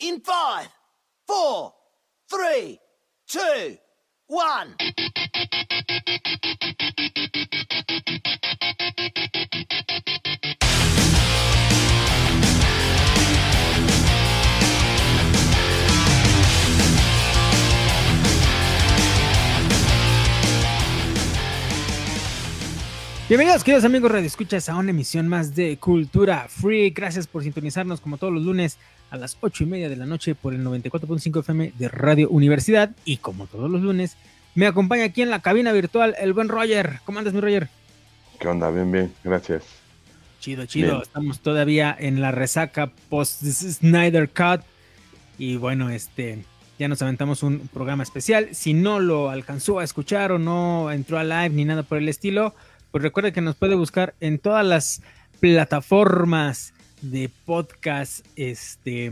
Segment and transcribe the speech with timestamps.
[0.00, 0.68] In five,
[1.26, 1.74] four,
[2.30, 2.78] three,
[3.28, 3.76] two,
[4.28, 4.76] one.
[23.28, 26.88] Bienvenidos, queridos amigos Radio Escuchas, a una emisión más de Cultura Free.
[26.88, 28.78] Gracias por sintonizarnos como todos los lunes
[29.10, 32.96] a las ocho y media de la noche por el 94.5 FM de Radio Universidad.
[33.04, 34.16] Y como todos los lunes,
[34.54, 37.00] me acompaña aquí en la cabina virtual el buen Roger.
[37.04, 37.68] ¿Cómo andas, mi Roger?
[38.40, 38.70] ¿Qué onda?
[38.70, 39.62] Bien, bien, gracias.
[40.40, 41.02] Chido, chido.
[41.02, 44.62] Estamos todavía en la resaca post Snyder Cut.
[45.36, 46.46] Y bueno, este,
[46.78, 48.54] ya nos aventamos un programa especial.
[48.54, 52.08] Si no lo alcanzó a escuchar o no entró a live ni nada por el
[52.08, 52.54] estilo,
[52.90, 55.02] pues recuerde que nos puede buscar en todas las
[55.40, 59.06] plataformas de podcast, este,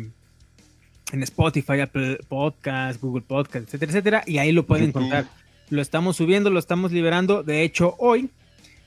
[1.12, 5.26] en Spotify, Apple Podcast, Google Podcast, etcétera, etcétera, y ahí lo puede encontrar.
[5.68, 7.42] Lo estamos subiendo, lo estamos liberando.
[7.42, 8.30] De hecho, hoy,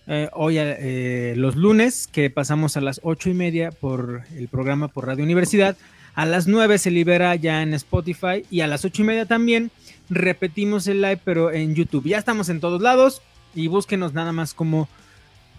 [0.07, 4.87] eh, hoy eh, los lunes, que pasamos a las ocho y media por el programa
[4.87, 5.75] por Radio Universidad,
[6.15, 9.71] a las nueve se libera ya en Spotify y a las ocho y media también
[10.09, 12.07] repetimos el live, pero en YouTube.
[12.07, 13.21] Ya estamos en todos lados
[13.55, 14.87] y búsquenos nada más como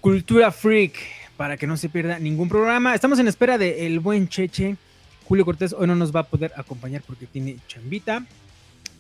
[0.01, 0.95] Cultura Freak
[1.37, 2.95] para que no se pierda ningún programa.
[2.95, 4.77] Estamos en espera de el buen Cheche.
[5.25, 8.25] Julio Cortés hoy no nos va a poder acompañar porque tiene chambita.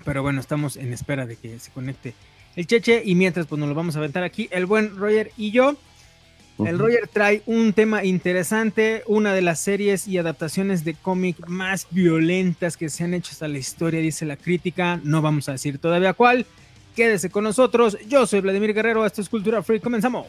[0.04, 2.14] Pero bueno, estamos en espera de que se conecte
[2.56, 3.02] el Cheche.
[3.04, 5.76] Y mientras, pues nos lo vamos a aventar aquí, el buen Roger y yo.
[6.58, 11.86] El Roger trae un tema interesante, una de las series y adaptaciones de cómic más
[11.90, 15.00] violentas que se han hecho hasta la historia, dice la crítica.
[15.02, 16.44] No vamos a decir todavía cuál.
[16.94, 17.96] Quédese con nosotros.
[18.08, 19.04] Yo soy Vladimir Guerrero.
[19.06, 19.80] Esto es Cultura Free.
[19.80, 20.26] Comenzamos.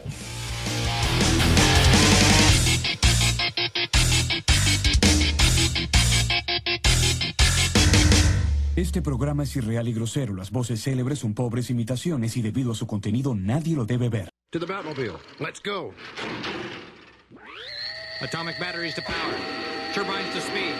[8.74, 10.34] Este programa es irreal y grosero.
[10.34, 14.28] Las voces célebres son pobres imitaciones y debido a su contenido nadie lo debe ver.
[14.50, 15.18] To the Batmobile.
[15.38, 15.92] Let's go.
[18.22, 19.34] Atomic batteries to power.
[19.94, 20.74] Turbines to speed.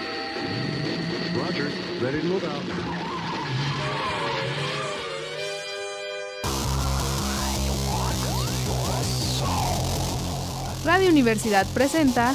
[1.34, 1.70] Roger.
[2.02, 3.21] Ready to move out.
[10.84, 12.34] Radio Universidad presenta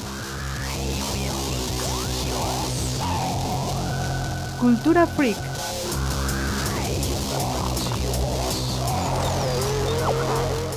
[4.57, 5.37] Cultura Freak.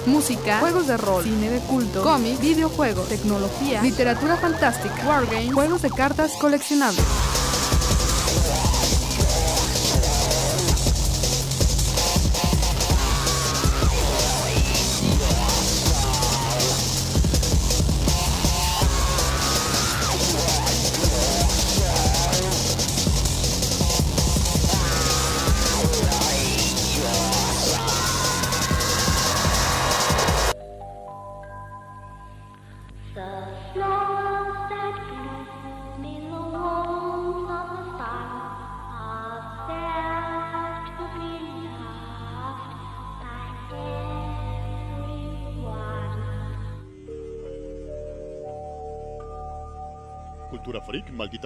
[0.06, 5.90] Música, juegos de rol, cine de culto, cómics, videojuegos, tecnología, literatura fantástica, wargames, juegos de
[5.90, 7.04] cartas coleccionables.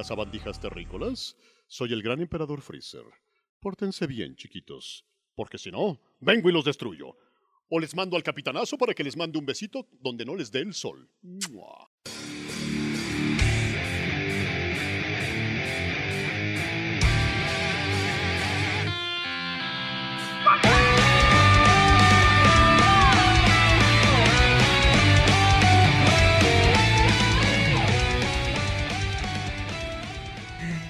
[0.02, 1.36] Sabandijas terrícolas.
[1.68, 3.04] Soy el gran emperador Freezer.
[3.60, 7.16] Pórtense bien, chiquitos, porque si no, vengo y los destruyo.
[7.68, 10.60] O les mando al capitanazo para que les mande un besito donde no les dé
[10.60, 11.08] el sol.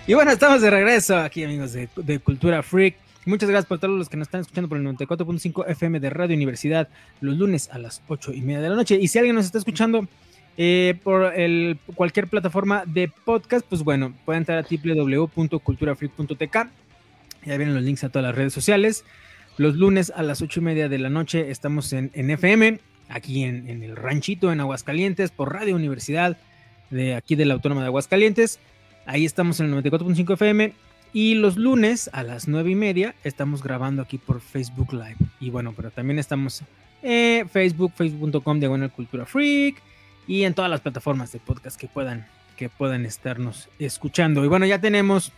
[0.07, 2.97] Y bueno, estamos de regreso aquí, amigos de, de Cultura Freak.
[3.25, 6.37] Muchas gracias por todos los que nos están escuchando por el 94.5 FM de Radio
[6.37, 6.91] Universidad
[7.23, 8.99] los lunes a las 8 y media de la noche.
[9.01, 10.07] Y si alguien nos está escuchando
[10.59, 16.55] eh, por el, cualquier plataforma de podcast, pues bueno, pueden entrar a www.culturafreak.tk.
[17.47, 19.07] Ya vienen los links a todas las redes sociales.
[19.57, 22.79] Los lunes a las 8 y media de la noche estamos en, FM,
[23.09, 26.37] aquí en, en el ranchito, en Aguascalientes, por Radio Universidad
[26.91, 28.61] de aquí de la Autónoma de Aguascalientes.
[29.07, 30.73] Ahí estamos en el 94.5 FM.
[31.13, 35.17] Y los lunes a las 9 y media estamos grabando aquí por Facebook Live.
[35.39, 36.63] Y bueno, pero también estamos
[37.03, 39.81] en Facebook, facebook.com diagonal cultura freak.
[40.27, 44.45] Y en todas las plataformas de podcast que puedan, que puedan estarnos escuchando.
[44.45, 45.33] Y bueno, ya tenemos,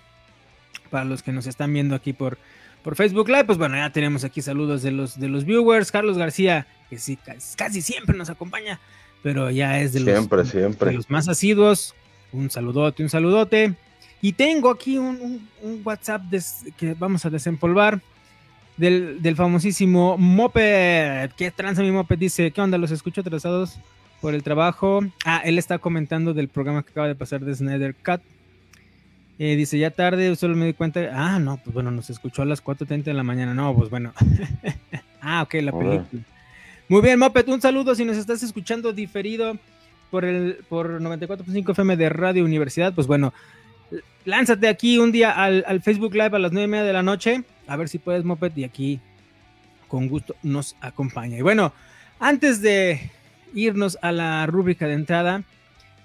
[0.91, 2.39] para los que nos están viendo aquí por,
[2.83, 5.93] por Facebook Live, pues bueno, ya tenemos aquí saludos de los, de los viewers.
[5.93, 7.19] Carlos García, que sí,
[7.57, 8.81] casi, siempre nos acompaña,
[9.23, 10.91] pero ya es de los, Siempre, siempre.
[10.91, 11.95] de los más asiduos.
[12.37, 13.75] Un saludote, un saludote.
[14.23, 18.01] Y tengo aquí un, un- un WhatsApp des- que vamos a desempolvar
[18.77, 21.31] del, del famosísimo Moped.
[21.37, 22.19] ¿Qué tranza mi Moped?
[22.19, 22.79] Dice, ¿qué onda?
[22.79, 23.79] Los escucho atrasados
[24.21, 25.01] por el trabajo.
[25.25, 28.21] Ah, él está comentando del programa que acaba de pasar de Snyder Cut.
[29.39, 31.01] Eh, dice, ya tarde, solo me di cuenta.
[31.13, 33.53] Ah, no, pues bueno, nos escuchó a las 4.30 de la mañana.
[33.53, 34.13] No, pues bueno.
[35.21, 36.07] ah, ok, la película.
[36.89, 39.59] Muy bien, Moped, un saludo si nos estás escuchando diferido
[40.11, 42.95] por el por 94.5 FM de Radio Universidad.
[42.95, 43.33] Pues bueno,
[44.25, 47.03] lánzate aquí un día al, al Facebook Live a las 9 y media de la
[47.03, 47.43] noche.
[47.67, 49.01] A ver si puedes, Moped, y aquí
[49.89, 51.39] con gusto nos acompaña.
[51.39, 51.73] Y bueno,
[52.19, 53.11] antes de
[53.55, 55.43] irnos a la rúbrica de entrada,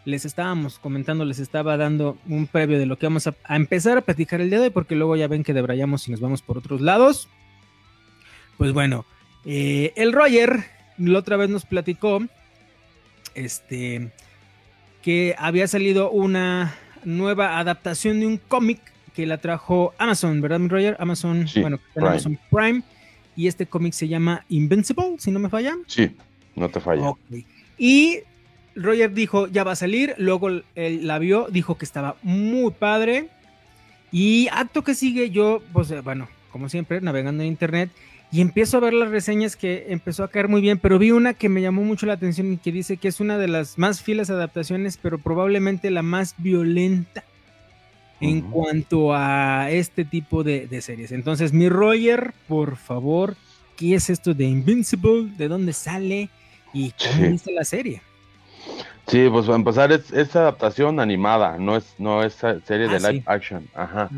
[0.06, 4.02] les estábamos comentando, les estaba dando un previo de lo que vamos a, empezar a
[4.02, 6.58] platicar el día de hoy, porque luego ya ven que debrayamos y nos vamos por
[6.58, 7.30] otros lados.
[8.58, 9.06] Pues bueno,
[9.46, 10.66] eh, el Roger
[10.98, 12.22] la otra vez nos platicó
[13.36, 14.12] este,
[15.02, 18.80] que había salido una nueva adaptación de un cómic
[19.16, 20.96] que la trajo Amazon, ¿verdad, Roger?
[21.00, 22.10] Amazon, Sí, bueno, Prime.
[22.10, 22.82] Amazon Prime.
[23.36, 25.78] Y este cómic se llama Invincible, si no me falla.
[25.88, 26.16] Sí,
[26.56, 27.14] no te falla.
[27.78, 28.20] Y
[28.76, 30.16] Roger dijo, ya va a salir.
[30.18, 30.64] Luego él
[31.08, 33.30] la vio, dijo que estaba muy padre.
[34.12, 37.90] Y acto que sigue, yo, pues eh, bueno, como siempre, navegando en internet.
[38.32, 41.34] Y empiezo a ver las reseñas que empezó a caer muy bien, pero vi una
[41.34, 44.02] que me llamó mucho la atención y que dice que es una de las más
[44.02, 47.24] fieles adaptaciones, pero probablemente la más violenta
[48.22, 51.12] en cuanto a este tipo de, de series.
[51.12, 53.36] Entonces, mi Roger, por favor,
[53.76, 55.30] ¿qué es esto de Invincible?
[55.38, 56.30] ¿De dónde sale?
[56.72, 57.28] ¿Y cómo Sí.
[57.32, 58.02] viste la serie?
[59.08, 63.00] Sí, pues para empezar es, es adaptación animada, no es, no es serie Ah, de
[63.00, 63.24] live sí.
[63.26, 63.68] action.
[63.74, 64.10] Ajá.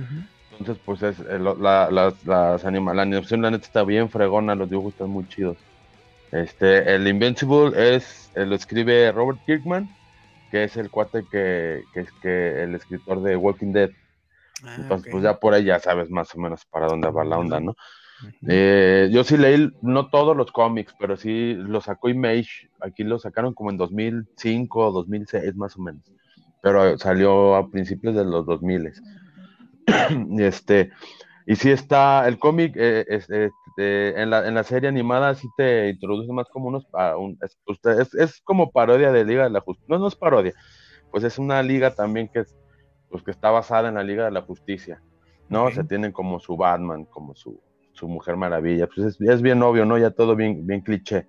[0.60, 4.56] Entonces, pues es eh, la, las, las anima- la animación, la neta está bien fregona,
[4.56, 5.66] los dibujos están muy chidos.
[6.32, 9.90] Este, el Invincible es, eh, lo escribe Robert Kirkman,
[10.50, 13.92] que es el cuate que, que es que el escritor de Walking Dead.
[14.64, 15.12] Ah, Entonces, ok.
[15.12, 17.76] pues ya por ahí ya sabes más o menos para dónde va la onda, ¿no?
[18.48, 22.70] Eh, yo sí leí, no todos los cómics, pero sí lo sacó Image.
[22.82, 26.04] Aquí lo sacaron como en 2005 o 2006, más o menos.
[26.62, 28.92] Pero salió a principios de los 2000.
[29.88, 30.92] Y este,
[31.46, 35.50] y sí está, el cómic eh, es- este, en, la, en la serie animada sí
[35.58, 39.44] te introduce más como unos, a un- es, usted- es, es como parodia de Liga
[39.46, 39.86] de la Justicia.
[39.90, 40.54] No, no es parodia,
[41.12, 42.58] pues es una liga también que, es,
[43.10, 45.02] pues que está basada en la Liga de la Justicia.
[45.50, 45.66] ¿no?
[45.66, 47.62] O sea, tienen como su Batman, como su,
[47.94, 48.88] su Mujer Maravilla.
[48.88, 49.98] Pues es, es bien obvio, ¿no?
[50.00, 51.28] Ya todo bien, bien cliché.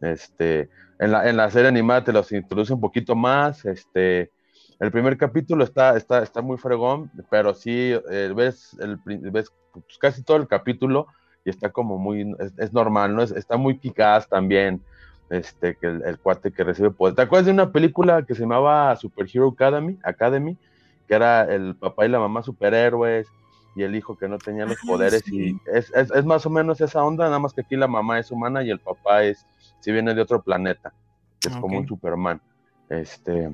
[0.00, 3.64] Este, en la, en la serie animada te los introduce un poquito más.
[3.64, 4.32] Este,
[4.80, 9.98] el primer capítulo está, está, está muy fregón, pero sí eh, ves, el, ves pues,
[10.00, 11.06] casi todo el capítulo
[11.44, 13.22] y está como muy, es, es normal, ¿no?
[13.22, 14.84] Es- está muy picaz también.
[15.28, 17.14] Este, que el, el cuate que recibe poder.
[17.14, 19.96] ¿Te acuerdas de una película que se llamaba Super Hero Academy?
[20.02, 20.58] Academy,
[21.06, 23.28] que era el papá y la mamá superhéroes
[23.76, 25.36] y el hijo que no tenía los Ah, poderes sí.
[25.36, 28.18] y es, es, es más o menos esa onda, nada más que aquí la mamá
[28.18, 29.46] es humana y el papá es,
[29.78, 30.92] si viene de otro planeta,
[31.40, 31.82] que es como Ok.
[31.82, 32.40] un Superman.
[32.88, 33.50] Este,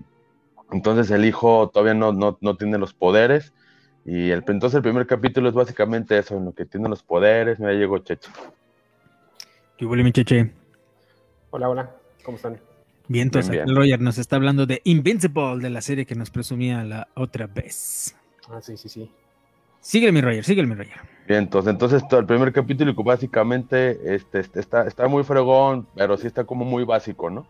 [0.72, 3.52] entonces el hijo todavía no, no, no tiene los poderes
[4.04, 7.58] y el, entonces el primer capítulo es básicamente eso, en lo que tiene los poderes,
[7.58, 8.30] mira, llegó Checho.
[9.76, 10.52] ¿Qué huele, mi cheche?
[11.50, 11.90] Hola, hola,
[12.24, 12.58] ¿cómo están?
[13.08, 13.74] Bien, entonces Bien.
[13.74, 18.16] Roger nos está hablando de Invincible, de la serie que nos presumía la otra vez.
[18.48, 19.10] Ah, sí, sí, sí.
[19.80, 21.00] Síguele, mi Roger, síguele, mi Roger.
[21.26, 26.16] Bien, entonces, entonces todo el primer capítulo básicamente este, este, está, está muy fregón, pero
[26.16, 27.46] sí está como muy básico, ¿no?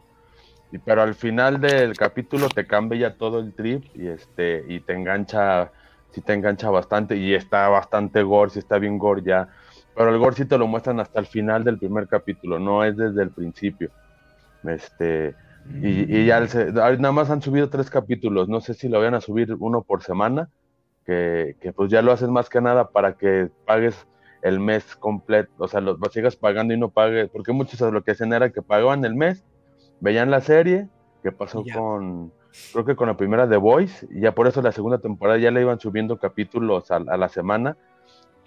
[0.84, 4.92] Pero al final del capítulo te cambia ya todo el trip y este y te
[4.92, 5.70] engancha,
[6.10, 9.48] sí te engancha bastante y está bastante gore, sí está bien gore ya.
[9.94, 12.96] Pero el gore sí te lo muestran hasta el final del primer capítulo, no es
[12.96, 13.90] desde el principio.
[14.64, 15.34] Este,
[15.82, 19.14] y, y ya el nada más han subido tres capítulos, no sé si lo vayan
[19.14, 20.50] a subir uno por semana,
[21.06, 24.06] que, que pues ya lo hacen más que nada para que pagues
[24.42, 28.02] el mes completo, o sea, lo, lo sigas pagando y no pagues, porque muchos lo
[28.02, 29.44] que hacían era que pagaban el mes,
[30.00, 30.88] veían la serie,
[31.22, 32.32] que pasó con,
[32.72, 35.50] creo que con la primera The Voice, y ya por eso la segunda temporada ya
[35.50, 37.76] le iban subiendo capítulos a, a la semana,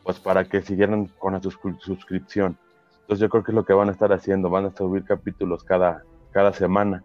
[0.03, 2.57] pues para que siguieran con la suscri- suscripción.
[3.01, 5.63] Entonces yo creo que es lo que van a estar haciendo, van a subir capítulos
[5.63, 7.03] cada, cada semana.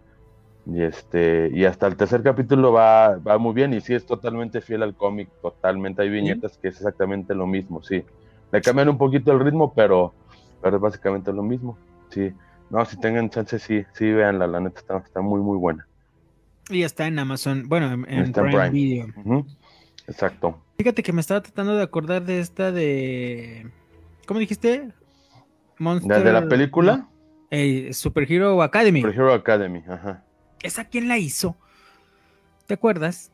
[0.66, 4.60] Y este, y hasta el tercer capítulo va, va muy bien, y sí es totalmente
[4.60, 6.02] fiel al cómic, totalmente.
[6.02, 8.04] Hay viñetas que es exactamente lo mismo, sí.
[8.52, 10.14] Le cambian un poquito el ritmo, pero,
[10.62, 11.76] pero es básicamente lo mismo.
[12.10, 12.32] Sí.
[12.70, 15.86] No, si tengan chance, sí, sí, véanla, la neta está, está muy, muy buena.
[16.70, 18.70] Y está en Amazon, bueno, en, en Prime, Prime.
[18.70, 19.06] Video.
[20.06, 20.60] Exacto.
[20.78, 23.70] Fíjate que me estaba tratando de acordar de esta de.
[24.26, 24.90] ¿Cómo dijiste?
[25.78, 26.24] Monster.
[26.24, 27.08] ¿De, la película?
[27.50, 29.00] Eh, Super Hero Academy.
[29.00, 30.24] Super Hero Academy, ajá.
[30.62, 31.56] ¿Esa quién la hizo?
[32.66, 33.30] ¿Te acuerdas?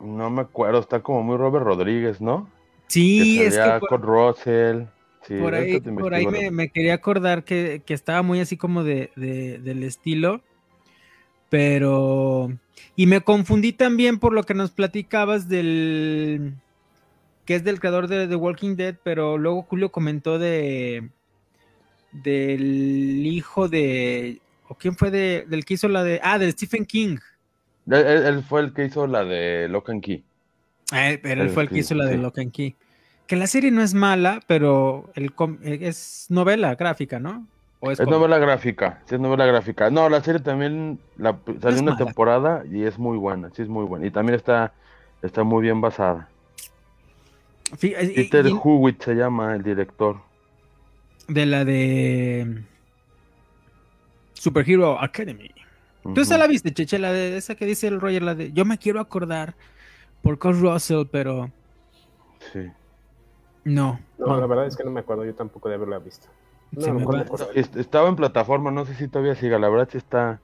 [0.00, 2.48] No me acuerdo, está como muy Robert Rodríguez, ¿no?
[2.86, 4.84] Sí, que es que Kurt Russell.
[5.28, 9.10] Sí, por ahí, por ahí me, quería acordar que, que estaba muy así como de,
[9.14, 10.42] de- del estilo,
[11.50, 12.50] pero...
[12.96, 16.54] Y me confundí también por lo que nos platicabas del...
[17.44, 21.08] que es del creador de The Walking Dead, pero luego Julio comentó de...
[22.12, 24.40] del hijo de...
[24.68, 26.20] ¿O quién fue de, del que hizo la de...
[26.22, 27.18] Ah, del Stephen King.
[27.86, 30.24] Él, él- él fue el que hizo la de Lock and Key.
[30.92, 32.20] Ah, pero él El fue el que que- hizo la de sí.
[32.20, 32.76] Lock and Key.
[33.28, 37.46] Que la serie no es mala, pero el com- eh, es novela gráfica, ¿no?
[37.80, 39.88] ¿O es novela gráfica, sí es novela gráfica.
[39.90, 42.04] No, la serie también la, salió una mala.
[42.04, 44.04] temporada y es muy buena, sí es muy buena.
[44.06, 44.72] Y también está,
[45.22, 46.28] está muy bien basada.
[47.76, 50.20] Fí- eh, y- Peter y- Hewitt se llama el director.
[51.28, 52.62] de la de
[54.32, 55.50] Superhero Academy.
[56.14, 56.98] ¿Tú esa la viste, Cheche?
[56.98, 59.54] La de esa que dice el Roger, la de yo me quiero acordar
[60.22, 61.50] por Kurt Russell, pero
[62.52, 62.60] Sí.
[63.68, 64.00] No.
[64.18, 66.26] No, la verdad es que no me acuerdo yo tampoco de haberla visto.
[66.72, 67.50] No, a me acuerdo.
[67.54, 70.40] Est- Estaba en plataforma, no sé si todavía siga, la verdad sí está,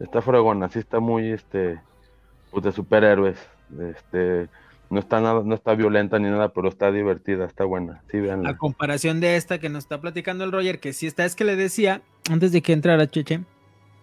[0.00, 1.80] está fregona, sí está muy este
[2.50, 3.38] pues de superhéroes.
[3.80, 4.48] Este
[4.90, 8.02] no está nada, no está violenta ni nada, pero está divertida, está buena.
[8.10, 8.56] Sí, A véanla.
[8.56, 11.56] comparación de esta que nos está platicando el Roger, que sí está, es que le
[11.56, 13.40] decía, antes de que entrara Cheche,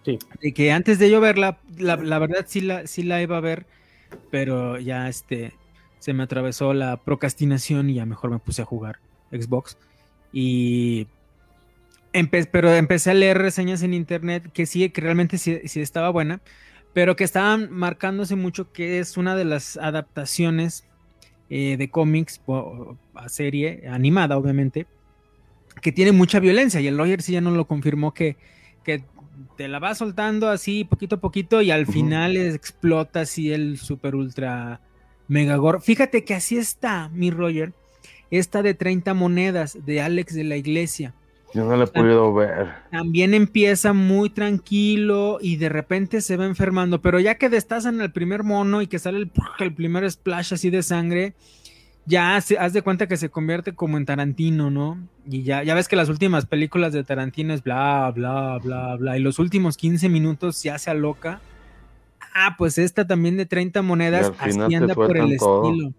[0.04, 0.18] Sí.
[0.40, 3.40] de que antes de yo verla, la, la verdad sí la, sí la iba a
[3.40, 3.66] ver,
[4.30, 5.52] pero ya este
[5.98, 8.98] se me atravesó la procrastinación y ya mejor me puse a jugar
[9.30, 9.76] Xbox.
[10.32, 11.06] Y
[12.12, 16.10] empe- pero empecé a leer reseñas en internet que sí, que realmente sí, sí estaba
[16.10, 16.40] buena,
[16.92, 20.86] pero que estaban marcándose mucho que es una de las adaptaciones
[21.50, 22.40] eh, de cómics
[23.14, 24.86] a serie animada, obviamente,
[25.82, 26.80] que tiene mucha violencia.
[26.80, 28.36] Y el Roger sí ya no lo confirmó que,
[28.82, 29.04] que
[29.56, 34.14] te la va soltando así poquito a poquito y al final explota así el super
[34.14, 34.80] ultra
[35.28, 35.80] mega gore.
[35.80, 37.72] Fíjate que así está, mi Roger.
[38.30, 41.14] Esta de 30 monedas de Alex de la Iglesia.
[41.54, 42.68] Yo no la he podido ver.
[42.90, 48.12] También empieza muy tranquilo y de repente se va enfermando, pero ya que destazan al
[48.12, 49.30] primer mono y que sale el,
[49.60, 51.34] el primer splash así de sangre,
[52.06, 54.98] ya se, haz de cuenta que se convierte como en Tarantino, ¿no?
[55.28, 59.18] Y ya, ya ves que las últimas películas de Tarantino es bla, bla, bla, bla,
[59.18, 61.40] y los últimos 15 minutos ya se aloca.
[62.38, 65.70] Ah, pues esta también de 30 monedas, así anda por el todo.
[65.70, 65.94] estilo.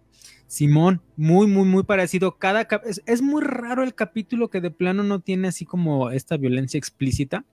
[0.45, 2.37] Simón, muy, muy, muy parecido.
[2.37, 6.11] Cada cap- es, es muy raro el capítulo que de plano no tiene así como
[6.11, 7.43] esta violencia explícita.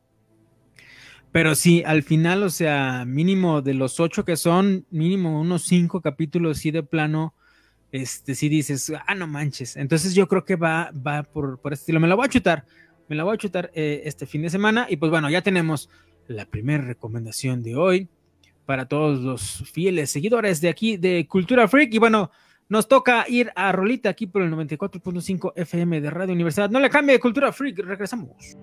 [1.32, 6.00] Pero sí, al final, o sea, mínimo de los ocho que son, mínimo unos cinco
[6.00, 7.34] capítulos, sí de plano,
[7.90, 9.76] este, sí dices, ah, no manches.
[9.76, 12.00] Entonces yo creo que va, va por, por este estilo.
[12.00, 12.64] Me la voy a chutar,
[13.08, 14.86] me la voy a chutar eh, este fin de semana.
[14.88, 15.88] Y pues bueno, ya tenemos
[16.28, 18.08] la primera recomendación de hoy
[18.64, 21.94] para todos los fieles seguidores de aquí de Cultura Freak.
[21.94, 22.30] Y bueno,
[22.68, 26.70] nos toca ir a Rolita aquí por el 94.5 FM de Radio Universidad.
[26.70, 28.56] No le cambie Cultura Freak, regresamos.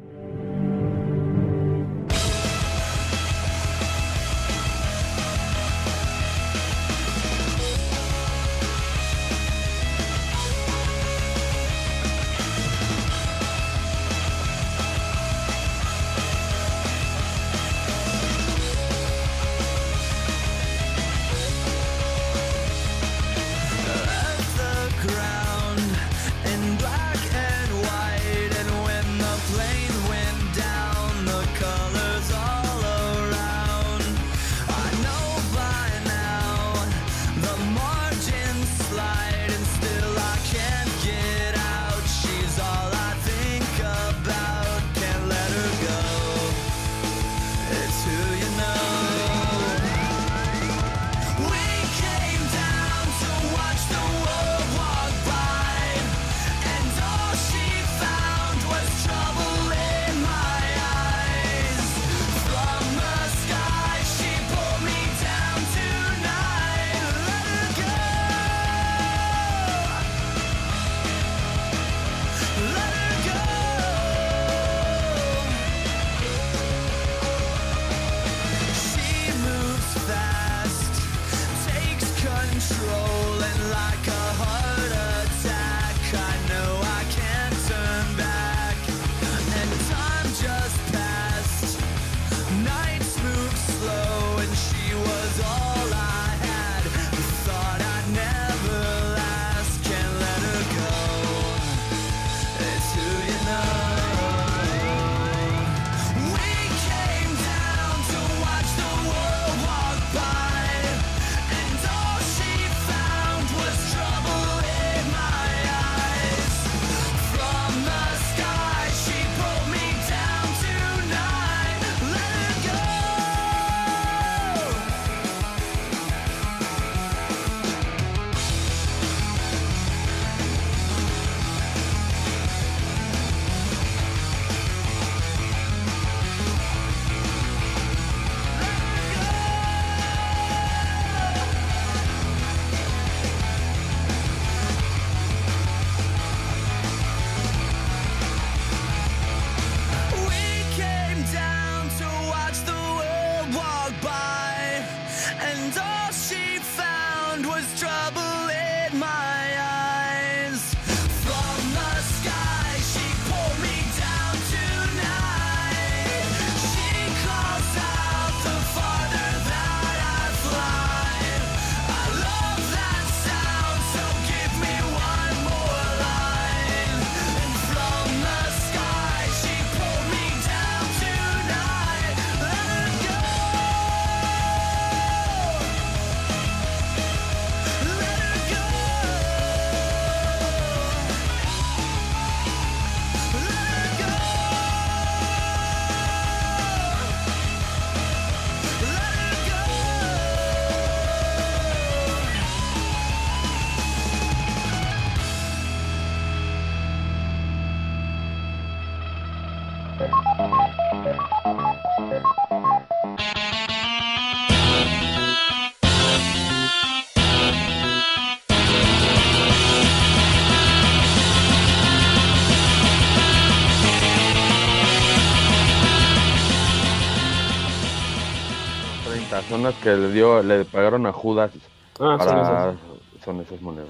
[229.71, 231.51] 30, son las que le dio, le pagaron a Judas
[231.99, 232.75] Ah, son para esas.
[233.23, 233.89] son esas monedas.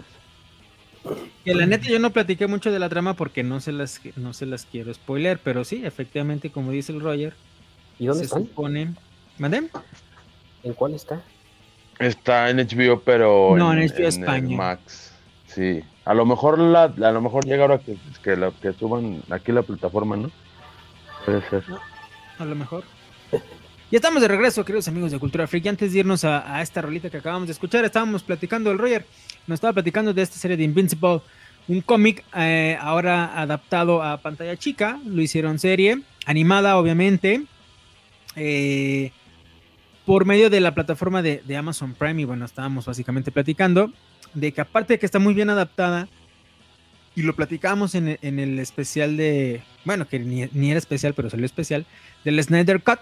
[1.44, 4.34] Que la neta yo no platiqué mucho de la trama porque no se las, no
[4.34, 7.34] se las quiero spoiler, pero sí, efectivamente, como dice el Roger,
[8.00, 8.44] ¿Y dónde se están?
[8.48, 8.94] supone...
[9.38, 9.70] ¿Mandé?
[10.64, 11.22] ¿En cuál está?
[11.98, 14.56] Está en HBO, pero No, en HBO España.
[14.58, 15.14] Max.
[15.48, 15.82] Sí.
[16.06, 19.52] A lo mejor la, a lo mejor llega ahora que, que, la- que suban aquí
[19.52, 20.30] la plataforma, ¿no?
[21.26, 21.64] Puede ser.
[22.40, 22.84] A lo mejor.
[23.92, 25.66] Ya estamos de regreso, queridos amigos de Cultura Freak.
[25.66, 29.06] Y antes de irnos a, esta rolita que acabamos de escuchar, estábamos platicando, el Roger
[29.48, 31.20] nos estaba platicando de esta serie de Invincible,
[31.68, 34.98] un cómic eh, ahora adaptado a pantalla chica.
[35.06, 37.44] Lo hicieron serie, animada, obviamente,
[38.38, 39.12] eh,
[40.06, 42.22] por medio de la plataforma de, Amazon Prime.
[42.22, 43.92] Y bueno, estábamos básicamente platicando
[44.34, 46.08] de que, aparte de que está muy bien adaptada,
[47.14, 49.62] y lo platicamos en, el- especial de.
[49.84, 51.86] Bueno, que ni era especial, pero salió especial.
[52.24, 53.00] Del Snyder Cut.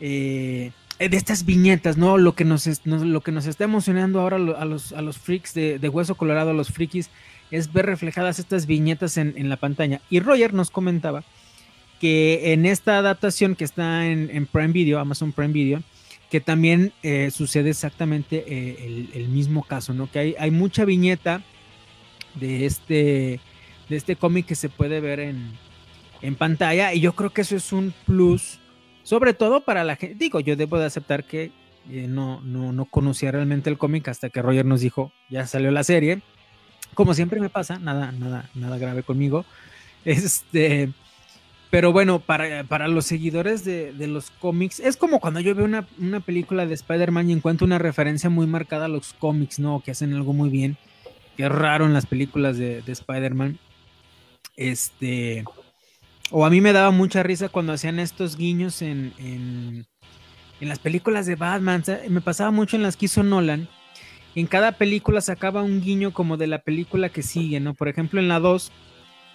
[0.00, 2.18] Eh, de estas viñetas, ¿no?
[2.18, 5.88] Lo que nos, lo que nos está emocionando ahora a los, a los freaks de,
[5.88, 7.10] Hueso Colorado, a los frikis,
[7.50, 10.00] es ver reflejadas estas viñetas en, en la pantalla.
[10.10, 11.24] Y Roger nos comentaba
[12.00, 15.82] que en esta adaptación que está en, en Prime Video, Amazon Prime Video,
[16.30, 20.10] que también eh, sucede exactamente eh, el, el mismo caso, ¿no?
[20.10, 21.42] Que hay, hay mucha viñeta
[22.34, 23.40] de este,
[23.88, 25.52] de este cómic que se puede ver en,
[26.22, 28.59] en pantalla y yo creo que eso es un plus,
[29.10, 31.50] sobre todo para la gente, digo, yo debo de aceptar que
[31.90, 35.72] eh, no, no, no conocía realmente el cómic hasta que Roger nos dijo, ya salió
[35.72, 36.22] la serie,
[36.94, 39.44] como siempre me pasa, nada, nada, nada grave conmigo,
[40.04, 40.90] este...
[41.70, 45.64] Pero bueno, para, para los seguidores de, de los cómics, es como cuando yo veo
[45.64, 49.80] una, una película de Spider-Man y encuentro una referencia muy marcada a los cómics, ¿no?
[49.80, 50.76] Que hacen algo muy bien,
[51.36, 53.58] que raro en las películas de, de Spider-Man.
[54.56, 55.44] Este.
[56.30, 59.86] O a mí me daba mucha risa cuando hacían estos guiños en, en,
[60.60, 61.82] en las películas de Batman.
[62.08, 63.68] Me pasaba mucho en las que hizo Nolan.
[64.36, 67.74] En cada película sacaba un guiño como de la película que sigue, ¿no?
[67.74, 68.70] Por ejemplo, en la 2,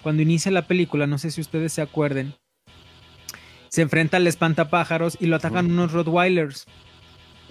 [0.03, 2.33] cuando inicia la película, no sé si ustedes se acuerden,
[3.67, 6.65] se enfrenta al espantapájaros y lo atacan unos Rottweilers.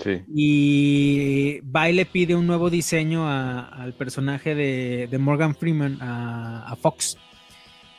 [0.03, 0.23] Sí.
[0.35, 5.99] Y Va y le pide un nuevo diseño a- al personaje de, de Morgan Freeman,
[6.01, 7.19] a, a Fox.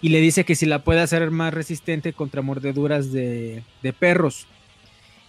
[0.06, 4.46] Y le dice que si la puede hacer más resistente contra mordeduras de, de perros.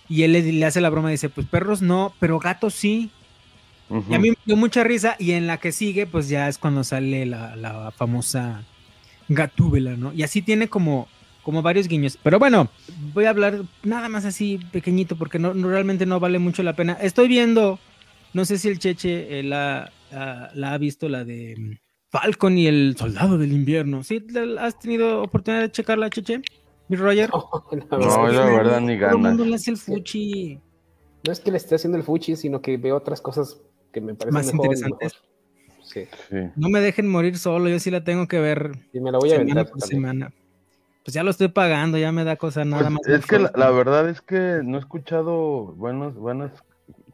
[0.08, 3.10] Y él le, le hace la broma y dice, pues perros no, pero gatos sí.
[4.10, 5.16] Y a mí me dio mucha risa.
[5.18, 8.64] Y en la que sigue, pues ya es cuando sale la, la famosa
[9.28, 10.12] Gatúbela, ¿no?
[10.12, 11.08] Y así tiene como,
[11.42, 12.18] como varios guiños.
[12.22, 12.68] Pero bueno,
[13.14, 16.76] voy a hablar nada más así pequeñito porque no, no- realmente no vale mucho la
[16.76, 16.92] pena.
[17.00, 17.78] Estoy viendo,
[18.34, 21.78] no sé si el Cheche eh, la, la- la ha visto, la de
[22.20, 24.02] Falcon y el Soldado del Invierno.
[24.02, 24.24] ¿Sí?
[24.30, 26.40] ¿La- ¿Has tenido oportunidad de checarla, Cheche?
[26.88, 27.30] ¿Mi Roger?
[27.90, 29.46] No, la verdad, ni Todo el mundo ganas.
[29.48, 30.60] le hace el fuchi.
[31.26, 33.60] No es que le esté haciendo el fuchi, sino que veo otras cosas
[33.92, 35.12] que me parecen Más mejor y interesantes.
[35.14, 35.84] mejor.
[35.84, 36.04] Sí.
[36.30, 36.36] Sí.
[36.56, 39.30] No me dejen morir solo, yo sí la tengo que ver Y me la voy
[39.32, 40.00] a semana por también.
[40.00, 40.32] semana.
[41.04, 43.20] Pues ya lo estoy pagando, ya me da cosa nada Pues, más.
[43.20, 46.50] es que la, la verdad es que no he escuchado buenos, buenas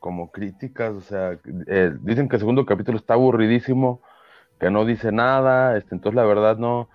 [0.00, 4.00] como críticas, o sea, eh, dicen que el segundo capítulo está aburridísimo,
[4.62, 6.88] que no dice nada, este, entonces la verdad no,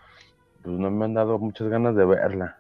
[0.64, 2.58] pues no me han dado muchas ganas de verla.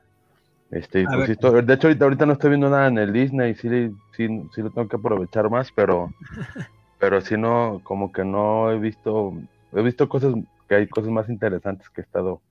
[0.69, 1.25] Este, pues ver.
[1.27, 3.69] sí estoy- de hecho ahorita, ahorita no estoy viendo nada en el Disney, sí,
[4.11, 6.11] sí, sí lo tengo que aprovechar más, pero,
[6.99, 9.33] pero sí no, como que no he visto,
[9.73, 10.33] he visto cosas,
[10.67, 12.43] que hay cosas más interesantes que he estado,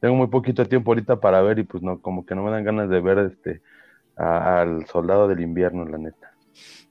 [0.00, 2.64] tengo muy poquito tiempo ahorita para ver y pues no, como que no me dan
[2.64, 3.62] ganas de ver este
[4.16, 6.30] a- al soldado del invierno, la neta.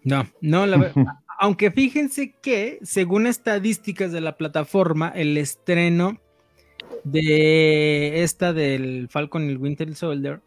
[0.04, 0.94] No, no, la ver-
[1.38, 6.20] aunque fíjense que, según estadísticas de la plataforma, el estreno
[7.04, 10.42] de esta del Falcon y el Winter Soldier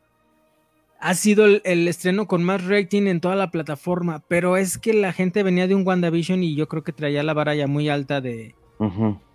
[1.01, 4.93] ha sido el, el estreno con más rating en toda la plataforma, pero es que
[4.93, 7.89] la gente venía de un WandaVision y yo creo que traía la vara ya muy
[7.89, 8.55] alta de,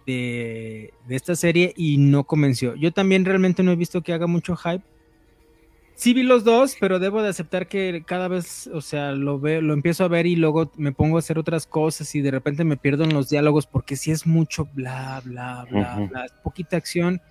[0.06, 2.76] de, de esta serie y no convenció.
[2.76, 4.84] Yo también realmente no he visto que haga mucho hype.
[5.96, 9.62] Sí vi los dos, pero debo de aceptar que cada vez, o sea, lo veo,
[9.62, 12.66] lo empiezo a ver y luego me pongo a hacer otras cosas y de repente
[12.66, 16.08] me pierdo en los diálogos porque sí es mucho bla, bla, bla, Ujú.
[16.10, 17.22] bla, es poquita acción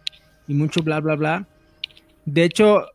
[0.48, 1.48] y mucho bla, bla, bla.
[2.24, 2.87] De hecho,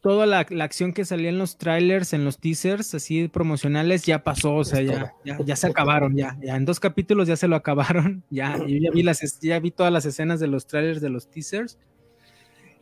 [0.00, 4.24] toda la, la acción que salía en los trailers, en los teasers así promocionales, ya
[4.24, 7.46] pasó, o sea, ya, ya, ya se acabaron, ya, ya en dos capítulos ya se
[7.46, 11.00] lo acabaron, ya, yo ya vi las, ya vi todas las escenas de los trailers
[11.00, 11.78] de los teasers.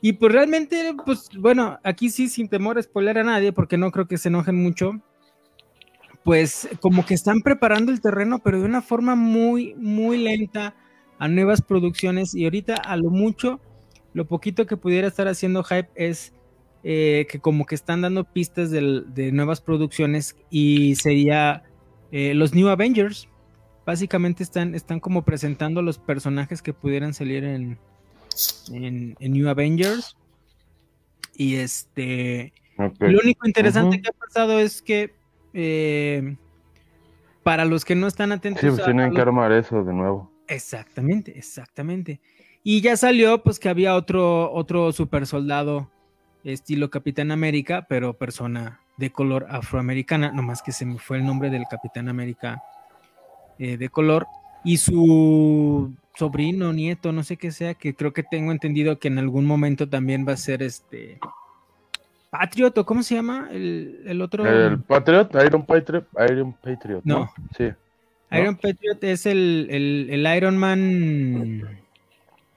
[0.02, 3.90] Y pues realmente, pues bueno, aquí sí sin temor a spoiler a nadie, porque no
[3.90, 5.00] creo que se enojen mucho.
[6.24, 10.74] Pues como que están preparando el terreno, pero de una forma muy, muy lenta
[11.18, 12.34] a nuevas producciones.
[12.34, 13.60] Y ahorita a lo mucho,
[14.12, 16.34] lo poquito que pudiera estar haciendo Hype es
[16.82, 21.62] eh, que como que están dando pistas del- de, nuevas producciones y sería
[22.10, 23.28] eh, los New Avengers.
[23.84, 27.78] Básicamente están, están como presentando los personajes que pudieran salir en,
[28.72, 30.16] en, en New Avengers.
[31.34, 32.52] Y este.
[32.98, 35.14] Lo único interesante que ha pasado es que.
[35.54, 36.36] eh,
[37.42, 40.30] para los que no están atentos Sí, pues a tienen que armar eso de nuevo.
[40.46, 42.20] Exactamente, exactamente.
[42.62, 45.90] Y ya salió, pues, que había otro, otro super soldado
[46.44, 51.50] estilo Capitán América, pero persona de color afroamericana, nomás que se me fue el nombre
[51.50, 52.62] del Capitán América
[53.58, 54.26] eh, de color.
[54.62, 59.18] Y su sobrino, nieto, no sé qué sea, que creo que tengo entendido que en
[59.18, 61.18] algún momento también va a ser este
[62.30, 63.48] Patriot, ¿o cómo se llama?
[63.50, 64.46] El, el otro.
[64.46, 67.18] El Patriot, Iron Patriot, Iron Patriot, ¿no?
[67.18, 67.32] No.
[67.58, 67.68] Sí.
[68.32, 70.80] Iron Patriot es el, el, el Iron Man.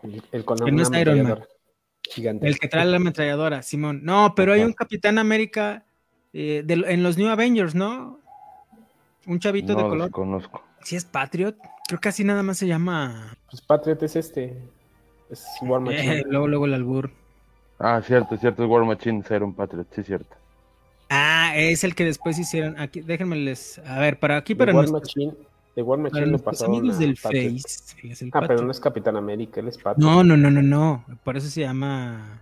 [0.03, 1.39] El, el con Que no es Iron Man.
[2.03, 2.47] Gigante.
[2.47, 4.01] El que trae la ametralladora, Simón.
[4.03, 5.85] No, pero hay un Capitán América
[6.33, 8.19] eh, de- en los New Avengers, ¿no?
[9.25, 10.11] Un chavito de No color.
[10.11, 10.61] conozco.
[10.83, 11.55] Si es Patriot,
[11.87, 13.37] creo que así nada más se llama.
[13.49, 14.57] Pues Patriot es este.
[15.29, 16.19] Es War Machine.
[16.19, 17.11] Eh, luego, luego el albur.
[17.79, 20.35] Ah, cierto, cierto, es War Machine, es Iron Patriot, sí, cierto.
[21.09, 22.79] Ah, es el que después hicieron.
[22.79, 23.79] Aquí, déjenme les.
[23.79, 25.33] A ver, para aquí, para War nuestros, Machine.
[25.75, 27.53] De War Machine nuestros pasaron amigos del Patriot.
[27.53, 27.95] Face.
[28.03, 30.07] él es el Ah, pero no es Capitán América, él es Patriot.
[30.07, 31.05] No, no, no, no, no.
[31.23, 32.41] Por eso se llama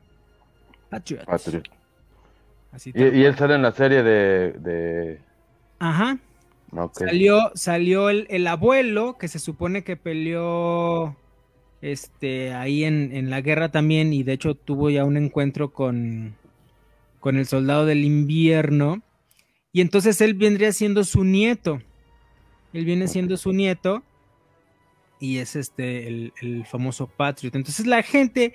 [0.89, 1.25] Patriot.
[1.25, 1.63] Patriot.
[2.71, 4.53] Así Y, y él sale en la serie de...
[4.53, 5.21] de...
[5.79, 6.17] Ajá.
[6.93, 11.17] Salió, salió el, el abuelo, que se supone que peleó
[11.81, 16.35] este, ahí en, en la guerra también, y de hecho tuvo ya un encuentro con,
[17.19, 19.01] con el soldado del invierno.
[19.73, 21.81] Y entonces él vendría siendo su nieto.
[22.73, 24.03] Él viene siendo su nieto.
[25.19, 27.55] Y es este, el, el famoso Patriot.
[27.55, 28.53] Entonces la gente,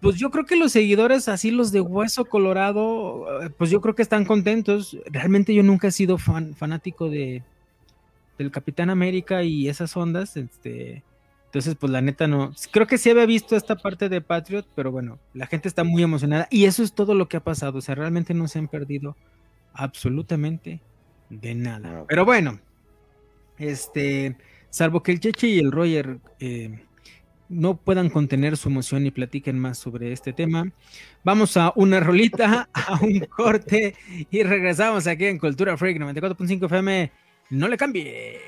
[0.00, 3.26] pues yo creo que los seguidores, así los de Hueso Colorado,
[3.58, 4.96] pues yo creo que están contentos.
[5.06, 7.42] Realmente yo nunca he sido fan, fanático de,
[8.38, 11.02] del Capitán América y esas ondas, este,
[11.46, 14.92] entonces pues la neta no, creo que sí había visto esta parte de Patriot, pero
[14.92, 17.80] bueno, la gente está muy emocionada y eso es todo lo que ha pasado, o
[17.80, 19.16] sea, realmente no se han perdido
[19.72, 20.80] absolutamente
[21.30, 22.04] de nada.
[22.08, 22.60] Pero bueno,
[23.58, 24.36] este,
[24.70, 26.84] salvo que el Cheche y el Roger eh,
[27.48, 30.70] no puedan contener su emoción y platiquen más sobre este tema,
[31.24, 33.94] vamos a una rolita, a un corte
[34.30, 37.12] y regresamos aquí en Cultura Freak 94.5 FM.
[37.50, 38.40] No le cambie.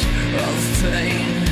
[0.00, 1.51] of pain.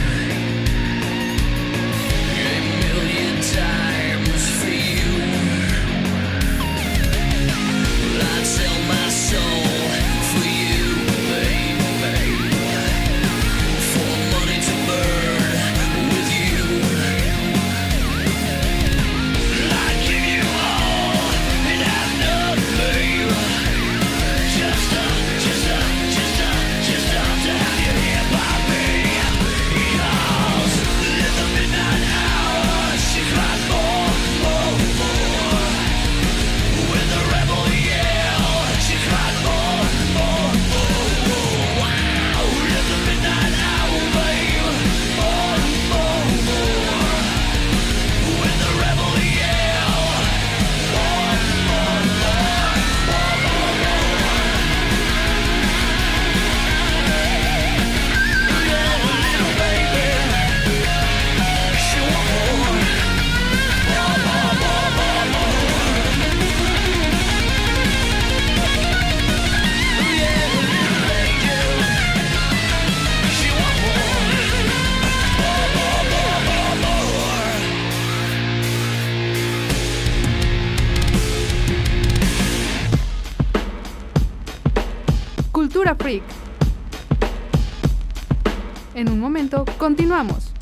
[89.90, 90.52] Continuamos.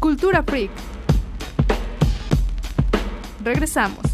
[0.00, 0.72] Cultura Freak.
[3.44, 4.05] Regresamos.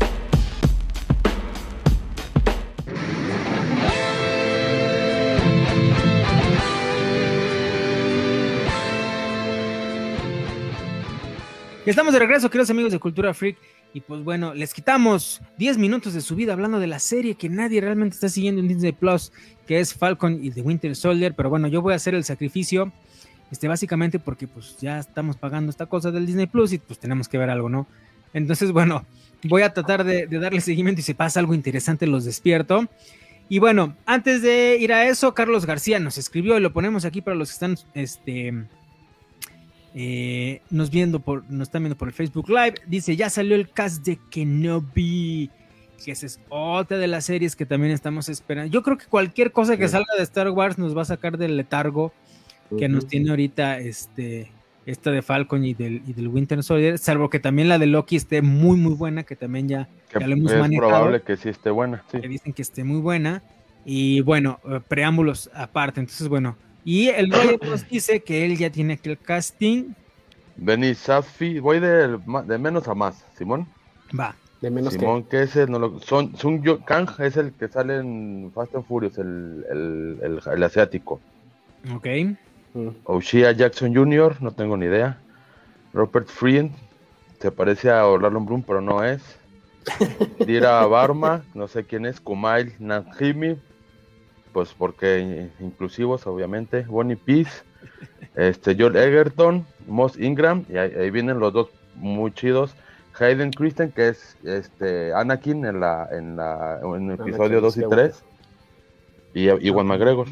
[11.90, 13.57] Estamos de regreso, queridos amigos de Cultura Freak.
[13.95, 17.51] Y pues bueno, les quitamos 10 minutos de su vida hablando de la serie que
[17.51, 19.33] nadie realmente está siguiendo en Disney Plus,
[19.66, 21.35] que es Falcon y The Winter Soldier.
[21.35, 22.90] Pero bueno, yo voy a hacer el sacrificio,
[23.51, 27.29] este, básicamente porque pues ya estamos pagando esta cosa del Disney Plus y pues tenemos
[27.29, 27.87] que ver algo, ¿no?
[28.33, 29.05] Entonces, bueno,
[29.45, 32.88] voy a tratar de, de darle seguimiento y si pasa algo interesante los despierto.
[33.51, 37.21] Y bueno, antes de ir a eso, Carlos García nos escribió y lo ponemos aquí
[37.21, 38.64] para los que están este,
[39.95, 42.75] eh, nos viendo por, nos están viendo por el Facebook Live.
[42.87, 45.51] Dice, ya salió el cast de Kenobi.
[46.05, 48.73] Que esa es otra de las series que también estamos esperando.
[48.73, 49.93] Yo creo que cualquier cosa que Sí.
[49.93, 52.13] salga de Star Wars nos va a sacar del letargo
[52.77, 53.11] que nos Ujú.
[53.11, 54.51] tiene ahorita este,
[54.85, 56.99] esta de Falcon y del, y del Winter Soldier.
[56.99, 60.27] Salvo que también la de Loki esté muy, muy buena, que también ya, Que ya
[60.27, 62.21] lo hemos es manejado probable que sí esté buena, sí.
[62.21, 63.43] que dicen que esté muy buena.
[63.85, 66.01] Y bueno, eh, preámbulos aparte.
[66.01, 66.57] Entonces, bueno.
[66.85, 69.92] Y el Roger nos dice que él ya tiene aquí el casting.
[70.57, 73.66] Benny Safi, voy de, de menos a más, Simón.
[74.18, 74.35] Va.
[74.61, 75.99] De menos Simón, que ese no lo.
[76.01, 80.40] Son, Sung Yo- Kang es el que sale en Fast and Furious, el, el, el,
[80.55, 81.21] el asiático.
[81.95, 82.05] Ok.
[82.05, 82.37] que.
[82.75, 82.88] Mm.
[83.05, 85.18] Oshia Jackson Jr., no tengo ni idea.
[85.92, 86.71] Robert Friend,
[87.40, 89.21] se parece a Orlando Bloom, pero no es.
[90.47, 92.21] Dira Barma, no sé quién es.
[92.21, 93.57] Kumail Nanjimi,
[94.53, 96.83] pues porque inclusivos, obviamente.
[96.83, 97.62] Bonnie Peace,
[98.35, 102.75] este, Joel Egerton, Moss Ingram, y ahí, ahí vienen los dos muy chidos.
[103.19, 107.81] Hayden Christen, que es este Anakin en la en la en el episodio 2 y
[107.81, 108.11] Skywalker.
[108.12, 108.25] 3.
[109.35, 110.29] Y Iwan McGregor.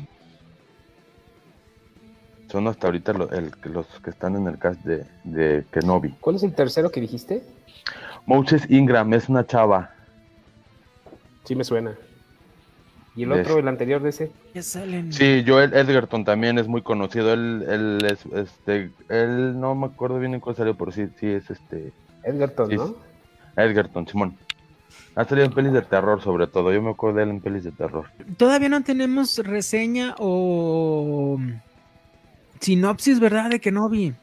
[2.49, 6.11] Son hasta ahorita lo- el- los que están en el cast de, de Kenobi.
[6.21, 7.45] ¿Cuál es el tercero que dijiste?
[8.27, 9.95] Moses Ingram es una chava.
[11.45, 11.95] Sí me suena.
[13.21, 14.33] ¿Y el otro, el anterior de ese?
[14.55, 15.13] Ya salen.
[15.13, 17.35] Sí, Joel Edgerton también es muy conocido.
[17.35, 21.27] Él, él es, este, él no me acuerdo bien en cuál salió, pero sí, sí
[21.27, 21.93] es este.
[22.25, 22.97] Edgerton, sí, ¿no?
[23.57, 24.39] Edgerton, Simón.
[25.17, 26.73] Ha salido en pelis de terror, sobre todo.
[26.73, 28.07] Yo me acuerdo de él en pelis de terror.
[28.39, 31.39] Todavía no tenemos reseña o
[32.59, 33.51] sinopsis, ¿verdad?
[33.51, 34.15] De Kenobi.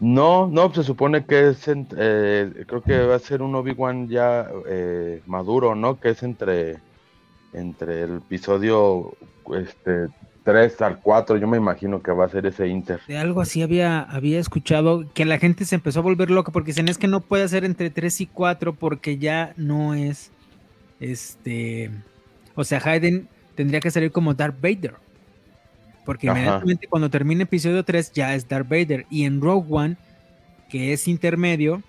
[0.00, 4.50] No, no, se supone que es, eh, creo que va a ser un Obi-Wan ya
[4.66, 6.00] eh, maduro, ¿no?
[6.00, 6.78] Que es entre,
[7.54, 9.16] entre el episodio
[9.56, 10.08] este,
[10.44, 13.00] 3 al 4, yo me imagino que va a ser ese Inter.
[13.08, 16.68] De algo así había, había escuchado que la gente se empezó a volver loca porque
[16.68, 20.30] dicen es que no puede ser entre 3 y 4 porque ya no es
[21.00, 21.90] este.
[22.54, 24.94] O sea, Hayden tendría que salir como Darth Vader.
[26.04, 26.38] Porque Ajá.
[26.38, 29.06] inmediatamente cuando termina episodio 3 ya es Darth Vader.
[29.08, 29.96] Y en Rogue One,
[30.68, 31.82] que es intermedio,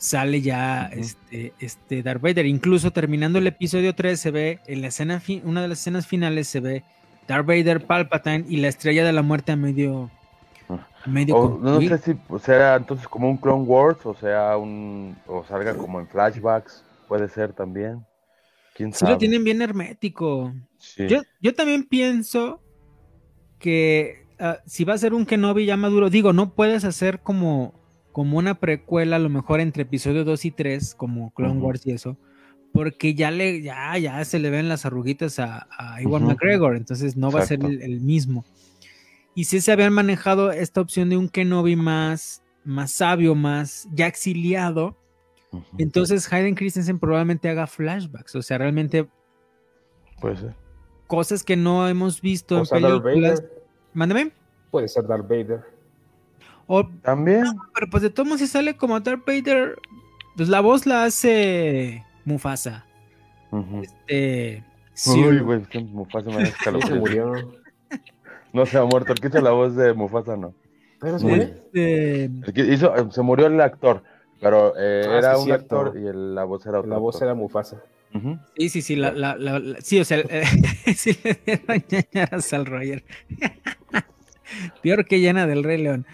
[0.00, 2.46] sale ya este, este Darth Vader.
[2.46, 6.48] Incluso terminando el episodio 3 se ve en la escena, una de las escenas finales
[6.48, 6.84] se ve
[7.28, 10.10] Darth Vader, Palpatine y la estrella de la muerte a medio,
[10.68, 14.56] a medio O, no sé si pues, sea entonces como un Clone Wars o sea
[14.56, 18.04] un o salga como en flashbacks, puede ser también.
[18.74, 19.12] quién Sí sabe.
[19.12, 20.54] lo tienen bien hermético.
[20.78, 21.06] Sí.
[21.08, 22.62] Yo, yo también pienso
[23.58, 27.74] que ah, si va a ser un Kenobi ya maduro, digo, no puedes hacer como,
[28.12, 31.60] como una precuela a lo mejor entre episodio 2 y 3, como Clone.
[31.60, 32.16] Wars y eso,
[32.72, 36.24] porque ya le, ya, ya se le ven las arruguitas a, a Iwan.
[36.24, 38.44] McGregor, entonces no va a ser el, el mismo.
[39.34, 44.06] Y si se habían manejado esta opción de un Kenobi más, más sabio, más ya
[44.06, 44.96] exiliado,
[45.78, 49.08] entonces Hayden Christensen probablemente haga flashbacks, o sea, realmente
[50.20, 50.54] Puede ser.
[51.06, 53.40] cosas que no hemos visto O en sea, Darth películas.
[53.40, 53.62] Vader.
[53.94, 54.32] Mándame.
[54.70, 55.64] Puede ser Darth Vader.
[56.72, 57.42] O, También.
[57.74, 59.76] pero pues de todos si sale como Darth Vader,
[60.36, 62.86] pues la voz la hace Mufasa.
[63.50, 63.82] Ujú.
[64.06, 64.62] Este.
[65.08, 66.52] Uy, güey, que Mufasa me Sí,
[66.86, 67.32] se murió.
[68.52, 69.12] No se ha muerto.
[69.12, 70.54] El que hizo la voz de Mufasa no.
[71.00, 71.42] ¿Pero murió?
[71.42, 74.04] este, El que hizo, se murió el actor,
[74.40, 75.76] pero eh, Ah, era sí, un cierto.
[75.80, 77.26] actor y el- la voz era otro La voz actor.
[77.28, 77.82] era Mufasa.
[78.56, 80.44] Sí, sí, sí, la, la- la- la- sí, o sea, eh,
[80.96, 83.02] sí le dieron ñañaras al Roger.
[84.82, 86.06] Peor que llena del Rey León.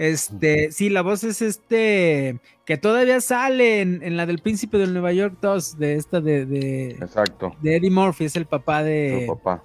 [0.00, 4.94] Este, sí, la voz es este, que todavía sale en, en la del Príncipe del
[4.94, 7.54] Nueva York 2, de esta de, de, Exacto.
[7.60, 9.62] de Eddie Murphy, es el papá de, Su papá.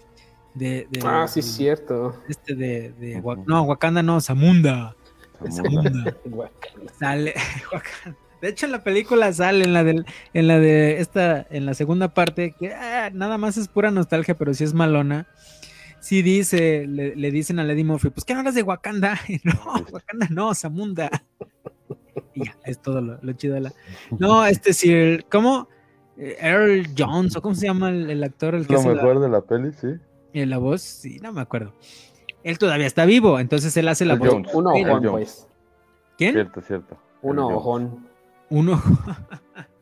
[0.53, 2.21] de, de- Ah, sí, de- cierto.
[2.27, 4.93] este de, no, Wakanda no, Zamunda.
[5.49, 6.17] Zamunda.
[6.99, 7.33] Sale.
[8.41, 11.73] De hecho, en la película sale en la del, en la de esta, en la
[11.73, 15.25] segunda parte, que ah, nada más es pura nostalgia, pero sí es malona.
[16.05, 19.17] Sí dice, le, le dicen a Lady Murphy, pues que no hablas de Wakanda.
[19.27, 19.53] Y no,
[19.91, 21.09] Wakanda no, Zamunda.
[22.35, 23.73] Y ya, es todo lo, lo chido de la.
[24.19, 25.67] No, este sí, el- ¿cómo?
[26.17, 28.95] Eh, Earl Jones, o cómo se llama el, el actor, el que Lo hace la-
[28.95, 29.87] mejor de la peli, sí.
[30.33, 31.73] eh, la voz, sí, no me acuerdo.
[32.43, 34.29] Él todavía está vivo, entonces él hace la Earl voz.
[34.33, 34.53] Jones.
[34.53, 35.09] Un ojón, Jones.
[35.11, 35.47] pues.
[36.19, 36.33] ¿Quién?
[36.33, 36.97] Cierto, cierto.
[37.23, 37.57] Un Earl Jones.
[37.57, 38.07] ojón.
[38.51, 38.83] Uno.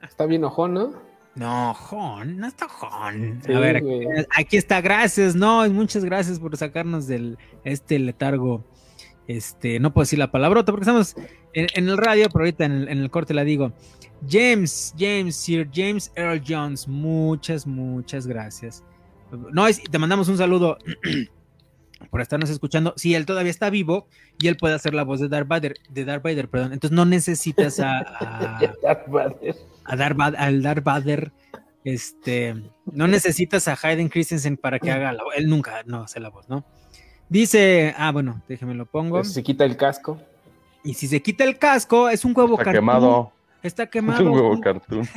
[0.02, 0.94] Está bien ojón, ¿no?
[1.36, 3.40] No, Jon, no está Jon.
[3.46, 3.84] Sí, a ver,
[4.38, 8.64] aquí, está, gracias, no, muchas gracias por sacarnos del este letargo.
[9.28, 11.16] Este, no puedo decir la palabrota porque estamos
[11.54, 13.72] en, en el radio, pero ahorita en el, en el corte la digo.
[14.30, 18.84] James, James, Sir James Earl Jones, muchas, muchas gracias.
[19.52, 20.78] No, es- te mandamos un saludo
[22.12, 22.94] por estarnos escuchando.
[22.96, 24.08] Si él todavía está vivo
[24.40, 26.74] y él puede hacer la voz de Darth Vader, de Darth Vader, perdón.
[26.74, 29.56] Entonces no necesitas a, a- Darth Vader.
[29.86, 31.32] A Darth Vader, al Darth Vader,
[31.84, 32.56] este,
[32.86, 35.34] no necesitas a Hayden Christensen para que haga la voz.
[35.36, 36.64] Él nunca no hace la voz, ¿no?
[37.30, 39.24] Dice, ah, bueno, déjeme lo pongo.
[39.24, 40.20] Se quita el casco.
[40.84, 42.82] Y si se quita el casco, es un huevo Está cartoon.
[42.82, 43.32] quemado.
[43.64, 44.24] Está Es quemado.
[44.24, 45.08] un huevo cartoon.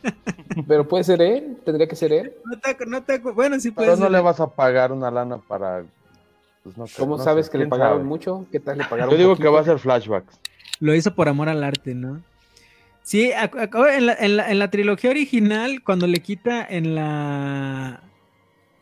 [0.68, 1.58] Pero puede ser él.
[1.64, 2.32] Tendría que ser él.
[2.44, 5.38] No te, no te- bueno, sí puede Pero no le vas a pagar una lana
[5.38, 5.82] para.
[6.62, 8.04] pues, no ¿Cómo no sabes sé, que le pagaron sabe.
[8.08, 8.46] mucho?
[8.50, 10.38] ¿Qué tal le pagaron Yo digo que va a ser flashbacks.
[10.78, 12.22] Lo hizo por amor al arte, ¿no?
[13.10, 18.04] Sí, en la, en la- en la trilogía original, cuando le quita en la.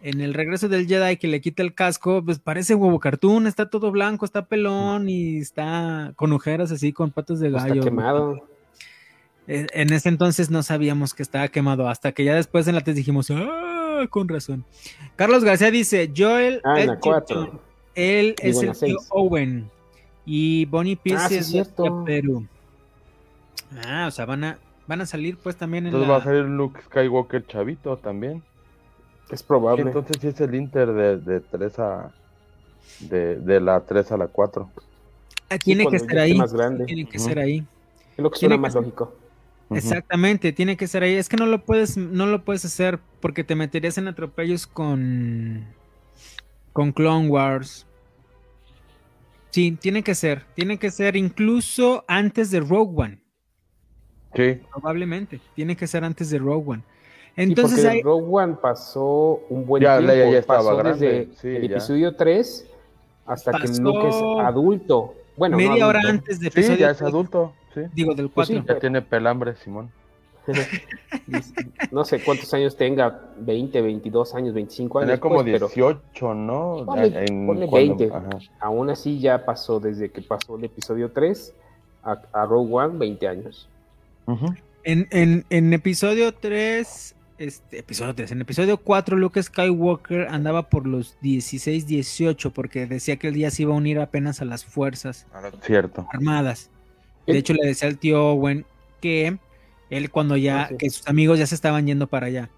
[0.03, 3.71] En el regreso del Jedi que le quita el casco, pues parece huevo cartoon, está
[3.71, 7.83] todo blanco, está pelón y está con ojeras así, con patas de Está gallo.
[7.83, 8.47] quemado.
[9.47, 12.83] Eh, En ese entonces no sabíamos que estaba quemado, hasta que ya después en la
[12.83, 14.05] test dijimos, ¡ah!
[14.11, 14.65] Con razón.
[15.17, 16.99] Carlos García dice: Joel Ah, en la
[17.95, 18.99] él Digo, es el tío.
[19.09, 19.71] Owen
[20.27, 21.91] y Bonnie Pierce Ah, sí, es de.
[22.05, 22.47] Perú.
[23.85, 26.15] Ah, o sea, van a, van a salir pues también en Entonces la...
[26.15, 28.43] va a salir Luke Skywalker chavito también.
[29.31, 29.83] Es Sí, probable.
[29.83, 32.11] entonces sí es el Inter de, de 3 a.
[33.01, 34.71] De, de la 3 a la 4.
[35.51, 36.35] Ah, tiene que esté ahí.
[36.35, 36.85] más grande.
[36.87, 37.29] Tiene que Ujú.
[37.29, 37.67] ser ahí.
[38.17, 39.15] Es lo que suena más lógico.
[39.71, 41.15] Exactamente, tiene que ser ahí.
[41.15, 45.67] Es que no lo puedes, no lo puedes hacer porque te meterías en atropellos con
[46.73, 47.87] con Clone Wars.
[49.51, 53.23] Sí, tiene que ser, tiene que ser incluso antes de Rogue One,
[54.35, 55.41] Sí, probablemente.
[55.55, 56.83] Tiene que ser antes de Rogue One.
[57.37, 60.15] Sí, Entonces porque hay, Rogue One pasó un buen Ya, tiempo.
[60.33, 61.77] Ya estaba pasó grande, desde sí, el ya.
[61.77, 62.67] episodio 3
[63.27, 65.15] hasta que Pasó Luke es adulto.
[65.37, 66.19] Bueno, no media hora adulto.
[66.19, 67.53] antes de sí, episodio ya es adulto.
[67.75, 67.83] Sí.
[67.95, 68.63] digo del Pues 4.
[68.63, 68.69] sí.
[68.75, 69.91] Ya tiene pelambre, Simón.
[71.91, 75.09] no sé cuántos años tenga, 20, 22 años, 25 años.
[75.09, 76.87] Tenía como pues, pero 18, ¿no?
[76.87, 78.15] Ponle- En- ponle cuando- 20.
[78.15, 78.29] ajá.
[78.61, 81.55] aún así ya pasó desde que pasó el episodio 3
[82.03, 83.69] a, a Rogue One 20 años.
[84.85, 90.87] En, en, en episodio 3, este, episodio 3, en episodio 4, Luke Skywalker andaba por
[90.87, 94.65] los 16, 18, porque decía que el día se iba a unir apenas a las
[94.65, 95.27] fuerzas
[95.63, 96.07] Cierto.
[96.13, 96.71] armadas.
[97.27, 97.39] De Eh.
[97.39, 98.65] hecho, le decía al tío Owen
[99.01, 99.39] que
[99.91, 100.77] él cuando ya, Ah, sí.
[100.79, 102.51] que sus amigos ya se estaban yendo para allá.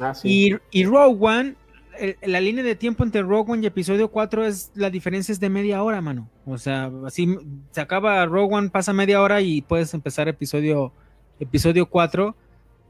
[0.00, 0.58] Ah, sí.
[0.72, 1.54] Y, y Rogue One,
[1.98, 5.40] el- la línea de tiempo entre Rogue One y episodio 4 es, la diferencia es
[5.40, 6.28] de media hora, mano.
[6.46, 7.36] O sea, así
[7.72, 10.92] se acaba Rogue One, pasa media hora y puedes empezar episodio,
[11.40, 12.34] episodio 4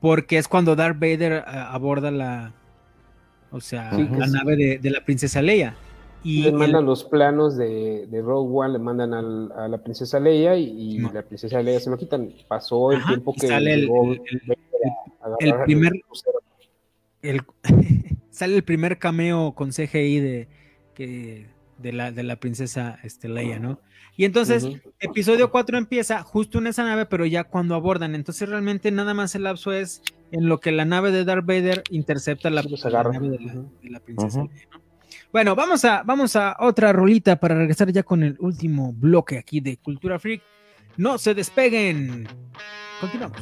[0.00, 2.52] porque es cuando Darth Vader a- aborda la,
[3.50, 4.32] o sea, Sí, la sí.
[4.32, 5.74] nave de, de la princesa Leia.
[6.24, 9.78] Y le el- mandan los planos de, de Rogue One, le mandan al- a la
[9.78, 12.32] princesa Leia y, y la princesa Leia se lo quitan.
[12.48, 14.20] Pasó el Ajá, tiempo que sale el- llegó el-
[15.20, 15.92] a primer
[18.30, 20.48] sale el primer cameo con CGI de
[20.94, 21.46] que
[21.78, 23.78] de la, de la princesa este, Leia, ¿no?
[24.18, 24.66] Y entonces,
[24.98, 28.16] episodio 4 empieza justo en esa nave, pero ya cuando abordan.
[28.16, 30.02] Entonces, realmente nada más el lapso es
[30.32, 34.00] en lo que la nave de Darth Vader intercepta la, nave de la, de la
[34.00, 34.44] princesa.
[35.32, 39.60] Bueno, vamos a, vamos a otra rolita para regresar ya con el último bloque aquí
[39.60, 40.42] de Cultura Freak.
[40.96, 42.26] No se despeguen.
[43.00, 43.40] Continuamos.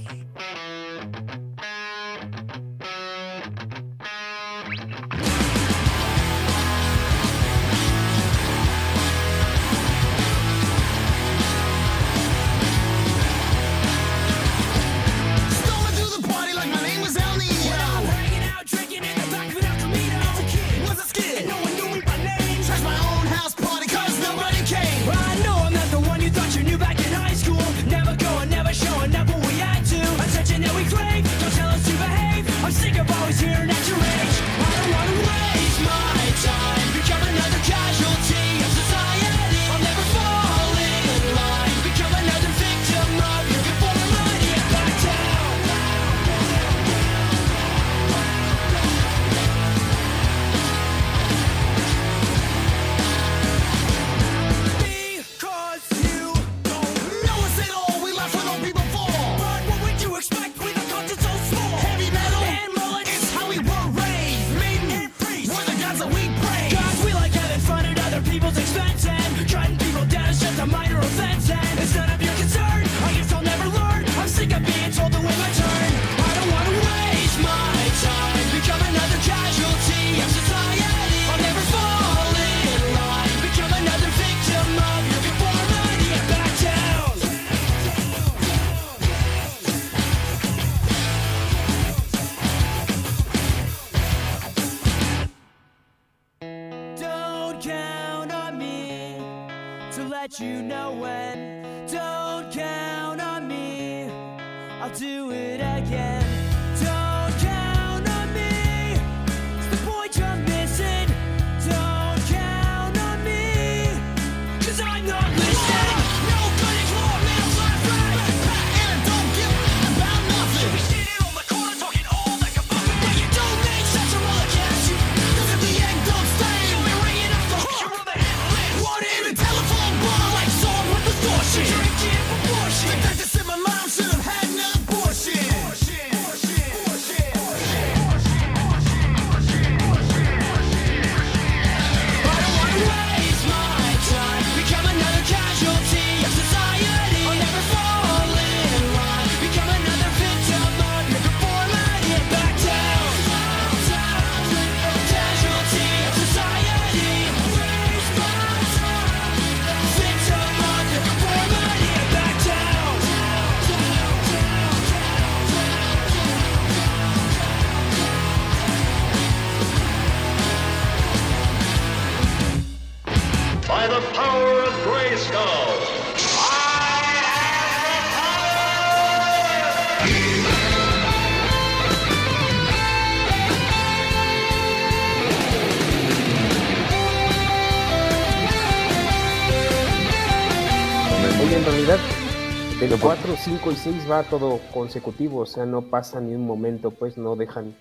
[193.46, 197.36] 5 y 6 va todo consecutivo, o sea, no pasa ni un momento, pues no
[197.36, 197.76] dejan,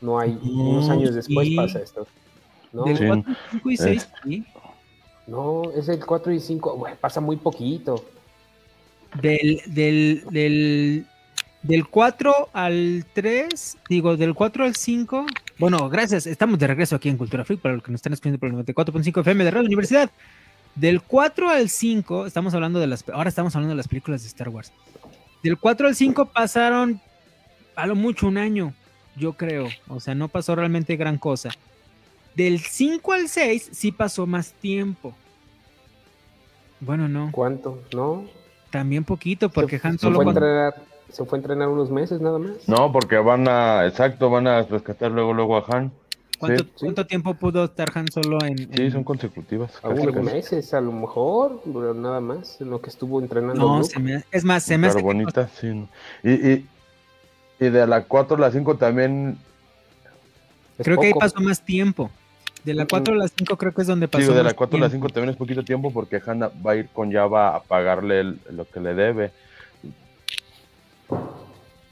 [0.00, 1.56] no hay, unos años después sí.
[1.56, 2.06] pasa esto.
[2.72, 3.06] No, Del Sí.
[3.08, 4.44] 4, 5 y 6, sí.
[5.26, 8.04] no, es el 4 y 5, bueno, pasa muy poquito.
[9.20, 11.06] Del, del, del,
[11.64, 15.26] del 4 al 3, digo, del 4 al 5.
[15.58, 18.38] Bueno, gracias, estamos de regreso aquí en Cultura Freak para los que nos están escuchando
[18.38, 20.12] por el 94.5 FM de Radio Universidad.
[20.74, 24.28] Del 4 al 5, estamos hablando de las, ahora estamos hablando de las películas de
[24.28, 24.72] Star Wars.
[25.42, 27.00] Del 4 al 5 pasaron
[27.76, 28.72] a lo mucho un año,
[29.16, 29.68] yo creo.
[29.88, 31.50] O sea, no pasó realmente gran cosa.
[32.34, 35.14] Del 5 al 6 sí pasó más tiempo.
[36.80, 37.30] Bueno, no.
[37.32, 37.82] ¿Cuánto?
[37.92, 38.24] ¿No?
[38.70, 40.74] También poquito, porque Han Se Solo fue, a cuando- entrenar,
[41.10, 42.66] se fue a entrenar unos meses nada más.
[42.66, 45.92] No, porque van a, exacto, van a rescatar luego, luego a Han.
[46.42, 49.70] ¿Cuánto, Sí, cuánto tiempo pudo estar Han Solo en, sí, en- son consecutivas.
[49.84, 53.54] Algunos meses, a lo mejor, pero nada más, en lo que estuvo entrenando.
[53.78, 55.68] No, se me- es más, se me Pero hace que bonita, sí.
[55.68, 55.88] ¿no?
[56.24, 56.66] Y, y,
[57.60, 59.38] Y de la 4 a la 5 también.
[60.78, 62.10] Es Creo que ahí pasó más tiempo.
[62.64, 64.54] De la 4 a la 5 creo que es donde pasó Sí, de la más
[64.54, 65.06] 4 a la tiempo.
[65.06, 68.40] 5 también es poquito tiempo porque Hannah va a ir con Java a pagarle el-
[68.50, 69.30] lo que le debe.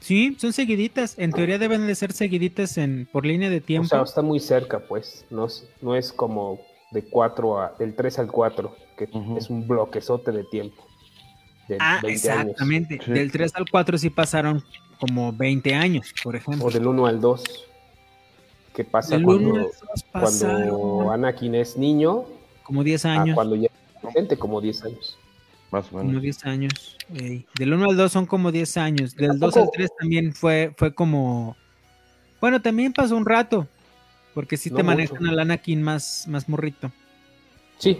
[0.01, 1.15] Sí, son seguiditas.
[1.17, 3.87] En teoría deben de ser seguiditas en, por línea de O tiempo.
[3.87, 5.25] sea, está muy cerca, pues.
[5.29, 6.59] No es, no es como
[6.91, 7.73] de 4 a.
[7.79, 9.37] del 3 al 4, que Ujú.
[9.37, 10.83] es un bloquezote de tiempo.
[11.67, 12.41] De ah, 20 años.
[12.49, 12.99] exactamente.
[13.05, 13.11] Sí.
[13.11, 14.63] Del 3 al 4 sí pasaron
[14.99, 16.65] como 20 años, por ejemplo.
[16.65, 17.43] O del 1 al 2.
[18.73, 22.25] ¿Qué pasa Del 1 cuando, al 2 cuando Anakin es niño?
[22.63, 23.35] como 10 a años.
[23.35, 25.17] cuando ya es adolescente, como 10 años.
[25.71, 26.21] Más o Como menos.
[26.21, 26.97] 10 años.
[27.15, 27.45] ey.
[27.57, 29.15] Del 1 al 2 son como 10 años.
[29.15, 31.55] Del 2 al Tampoco- 3 también fue, fue como.
[32.41, 33.67] Bueno, también pasó un rato.
[34.33, 36.89] Porque sí No te manejan al Anakin más, más morrito.
[37.77, 37.99] Sí,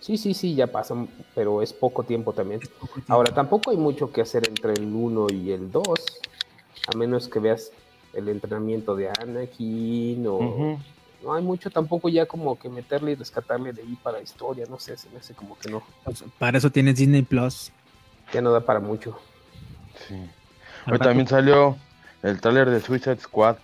[0.00, 2.60] sí, sí, sí, ya pasan, pero es poco tiempo también.
[2.62, 3.12] Es poco tiempo.
[3.12, 5.84] Ahora, tampoco hay mucho que hacer entre el 1 y el 2,
[6.92, 7.70] a menos que veas
[8.12, 10.78] el entrenamiento de Anakin o...
[11.22, 14.78] No hay mucho tampoco ya como que meterle y rescatarle de ahí para historia, no
[14.78, 17.72] sé, se me hace como que no, Pues, para eso tienes Disney Plus.
[18.32, 19.18] ya no da para mucho.
[20.06, 20.14] Sí.
[20.86, 21.76] Hoy también salió
[22.22, 23.56] el tráiler de Suicide Squad.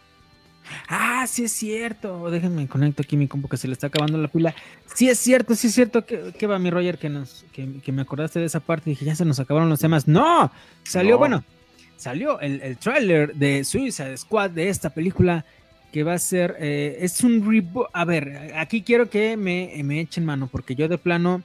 [0.89, 2.31] Ah, sí es cierto.
[2.31, 4.55] Déjenme conecto aquí mi compu que se le está acabando la pila.
[4.95, 6.05] Sí es cierto, sí es cierto.
[6.07, 6.99] que qué va mi Roger?
[6.99, 8.91] Que, nos, que, que me acordaste de esa parte.
[8.91, 10.09] Dije, ya se nos acabaron los temas.
[10.09, 10.51] ¡No!
[10.83, 11.19] Salió, No.
[11.19, 11.45] bueno,
[11.97, 15.45] salió el, el tráiler de Suicide Squad de esta película
[15.95, 17.87] que va a ser, eh, es un reboot.
[17.93, 21.45] A ver, aquí quiero que me, me echen mano porque yo de plano,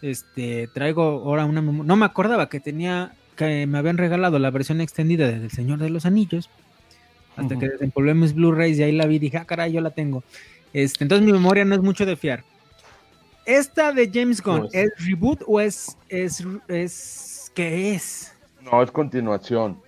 [0.00, 1.88] este, traigo ahora una memoria.
[1.88, 5.80] No me acordaba que tenía, que me habían regalado la versión extendida de El Señor
[5.80, 6.48] de los Anillos.
[7.34, 9.90] Hasta que desempolvé mis Blu-rays y ahí la vi y dije, ah, caray, yo la
[9.90, 10.22] tengo.
[10.72, 12.44] Este, entonces mi memoria no es mucho de fiar.
[13.44, 14.74] ¿Esta de James Gunn No es.
[14.74, 18.32] es reboot o es, es, es, qué es?
[18.62, 19.82] No, es continuación.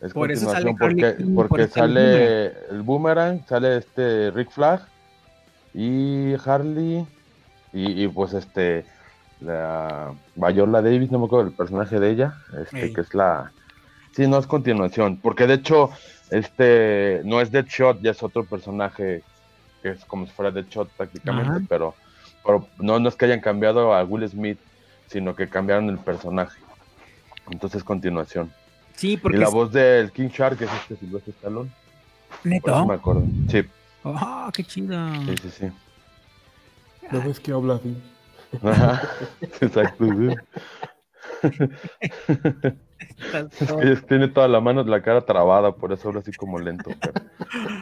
[0.00, 4.80] Es Por eso sale porque, sale el boomerang, sale este Rick Flag
[5.74, 7.06] y Harley
[7.72, 8.84] y, y, pues este
[9.40, 12.92] la Viola Davis, no me acuerdo el personaje de ella, este Ey.
[12.92, 13.52] que es la
[14.14, 15.90] sí, no es continuación, porque de hecho
[16.30, 19.22] este no es Deadshot, ya es otro personaje
[19.82, 21.60] que es como si fuera Deadshot prácticamente, Ajá.
[21.68, 21.94] pero,
[22.44, 24.58] pero no, no es que hayan cambiado a Will Smith,
[25.08, 26.60] sino que cambiaron el personaje.
[27.50, 28.52] Entonces continuación.
[28.98, 31.70] Sí, porque Y la es voz del King Shark es este Silvestre Stallone.
[32.28, 32.86] Por eso neto.
[32.86, 33.22] me acuerdo.
[33.48, 33.62] Sí,
[34.02, 34.96] Oh, qué chido.
[35.24, 35.66] sí, sí, sí.
[37.12, 37.96] ¿No ves que habla así?
[38.62, 39.02] Ajá.
[39.60, 40.04] Exacto.
[40.04, 40.36] sí.
[43.82, 46.90] Es que tiene toda la mano, la cara trabada, por eso habla así como lento.
[47.00, 47.12] pero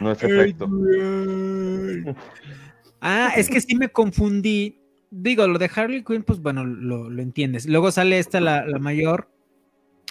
[0.01, 0.69] no es efecto.
[3.01, 4.79] Ah, es que sí me confundí.
[5.09, 7.65] Digo, lo de Harley Quinn, pues bueno, lo, lo entiendes.
[7.65, 9.29] Luego sale esta, la, la mayor,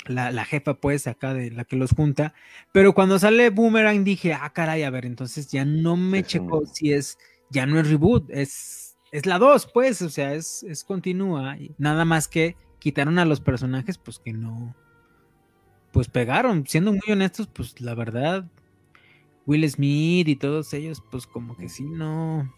[0.08, 2.34] la, la jefa, pues, acá de la que los junta.
[2.72, 6.66] Pero cuando sale Boomerang dije, ah, caray, a ver, entonces ya no me Es un-
[6.66, 7.18] si es,
[7.50, 11.56] ya no es reboot, es, es la 2, pues, o sea, es, es continúa.
[11.78, 14.74] Nada más que quitaron a los personajes, pues que no,
[15.92, 16.66] pues pegaron.
[16.66, 18.46] Siendo muy honestos, pues la verdad,
[19.46, 22.52] Will Smith y todos ellos, pues como que sí, no.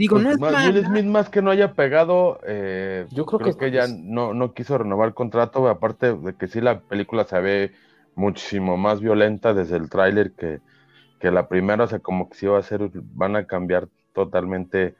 [0.00, 0.64] Digo, Pues, no es más-.
[0.66, 4.32] Will Smith más que no haya pegado, eh, Yo creo creo que- que, ya no,
[4.32, 7.72] no quiso renovar el contrato, aparte de que sí la película se ve
[8.14, 10.60] muchísimo más violenta desde el tráiler que,
[11.20, 14.94] que la primera, o sea, como que sí va a ser, van a cambiar totalmente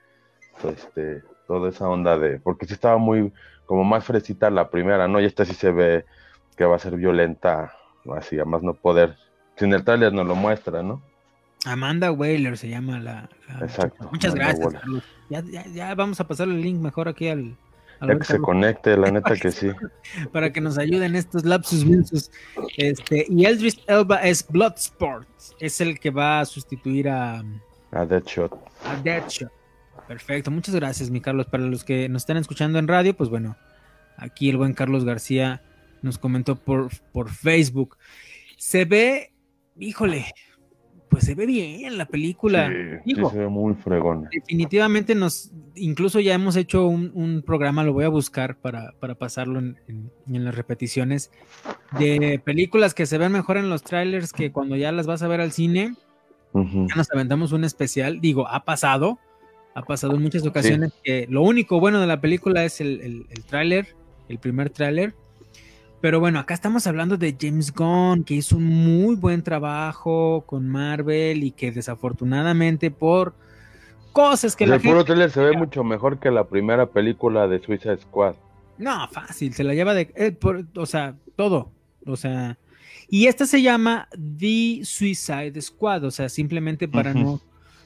[0.64, 3.32] este, toda esa onda de, porque sí estaba muy,
[3.64, 5.18] como más fresita la primera, ¿no?
[5.18, 6.04] Y esta sí se ve
[6.58, 7.72] que va a ser violenta,
[8.14, 9.16] así, a más no poder,
[9.56, 11.02] sin el tráiler nos lo muestra, ¿no?
[11.66, 13.28] Amanda Whaler se llama la.
[13.48, 14.72] la Exacto, Muchas Amanda gracias.
[14.80, 15.04] Carlos.
[15.28, 17.56] Ya, ya, ya vamos a pasar el link mejor aquí al.
[18.00, 19.70] al Ya que se conecte, la neta que sí.
[20.32, 22.30] para que nos ayuden estos lapsus mensus.
[22.76, 25.28] Este, y Eldris Elba es Bloodsport.
[25.58, 27.42] Es el que va a sustituir a,
[27.92, 28.52] A Deadshot.
[28.84, 29.50] a Deadshot.
[30.08, 31.46] Perfecto, muchas gracias, mi Carlos.
[31.46, 33.56] Para los que nos están escuchando en radio, pues bueno,
[34.16, 35.62] aquí el buen Carlos García
[36.02, 37.96] nos comentó por, por Facebook.
[38.56, 39.32] Se ve,
[39.78, 40.26] híjole,
[41.10, 42.68] pues se ve bien la película.
[42.68, 44.28] Sí, sí Digo, se ve muy fregona.
[44.32, 49.16] definitivamente nos, incluso ya hemos hecho un, un programa, lo voy a buscar para, para
[49.16, 51.30] pasarlo en, en- en las repeticiones,
[51.98, 55.28] de películas que se ven mejor en los trailers que cuando ya las vas a
[55.28, 55.94] ver al cine.
[56.54, 59.18] Ya nos aventamos un especial, digo, ha pasado,
[59.74, 63.26] ha pasado en muchas ocasiones que lo único bueno de la película es el, el,
[63.30, 63.88] el tráiler,
[64.28, 65.14] el primer tráiler.
[66.00, 70.66] Pero bueno, acá estamos hablando de James Gunn, que hizo un muy buen trabajo con
[70.66, 73.34] Marvel y que desafortunadamente por
[74.12, 76.86] cosas que O sea, la el puro trailer se ve mucho mejor que la primera
[76.86, 78.34] película de Suicide Squad.
[78.78, 80.10] No, fácil, se la lleva de...
[80.16, 81.70] eh, por- o sea, todo.
[82.06, 82.56] O sea...
[83.12, 87.40] Y esta se llama The Suicide Squad, o sea, simplemente para no.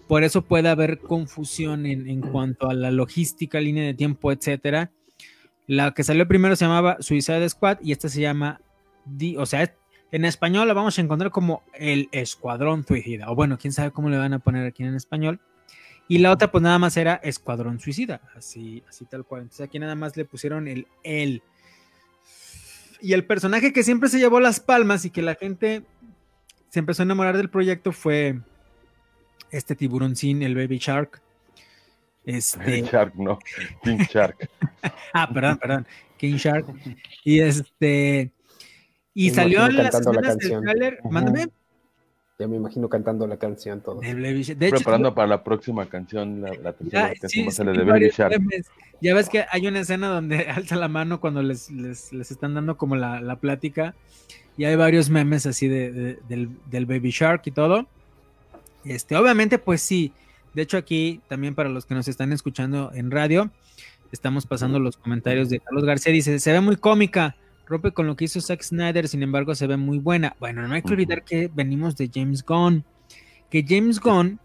[0.06, 4.92] Por eso puede haber confusión en, en cuanto a la logística, línea de tiempo, etcétera.
[5.66, 8.60] La que salió primero se llamaba Suicide Squad y esta se llama
[9.36, 9.74] o sea,
[10.10, 13.30] en español la vamos a encontrar como el Escuadrón Suicida.
[13.30, 15.40] O bueno, quién sabe cómo le van a poner aquí en español.
[16.06, 19.42] Y la otra, pues nada más era Escuadrón Suicida, así, así tal cual.
[19.42, 21.42] Entonces aquí nada más le pusieron el el.
[23.00, 25.82] Y el personaje que siempre se llevó las palmas y que la gente
[26.70, 28.40] se empezó a enamorar del proyecto fue
[29.50, 31.23] este tiburoncín, el Baby Shark.
[32.24, 33.38] Este, Shark, no.
[33.82, 34.48] King Shark.
[35.12, 36.66] ah, perdón, perdón, King Shark.
[37.22, 38.30] Y este,
[39.12, 41.10] y Me salió las cantando la del Ujú.
[41.10, 41.48] mándame.
[42.36, 44.00] Ya me imagino cantando la canción todo.
[44.00, 47.84] de hecho, Preparando para la próxima canción, la, la tercera Ya, canción sí, sí, de
[47.84, 48.34] Baby Shark.
[49.00, 52.54] Ya ves que hay una escena donde alza la mano cuando les, les, les están
[52.54, 53.94] dando como la, la plática.
[54.56, 57.86] Y hay varios memes así de, de- del, del Baby Shark y todo.
[58.84, 60.12] Este, obviamente, pues sí.
[60.54, 63.50] De hecho, aquí también para los que nos están escuchando en radio,
[64.12, 66.12] estamos pasando los comentarios de Carlos García.
[66.12, 67.36] Dice: Se ve muy cómica,
[67.66, 70.36] rompe con lo que hizo Zack Snyder, sin embargo, se ve muy buena.
[70.40, 72.84] Bueno, no hay que olvidar que venimos de James Gunn.
[73.50, 74.40] Que James Gunn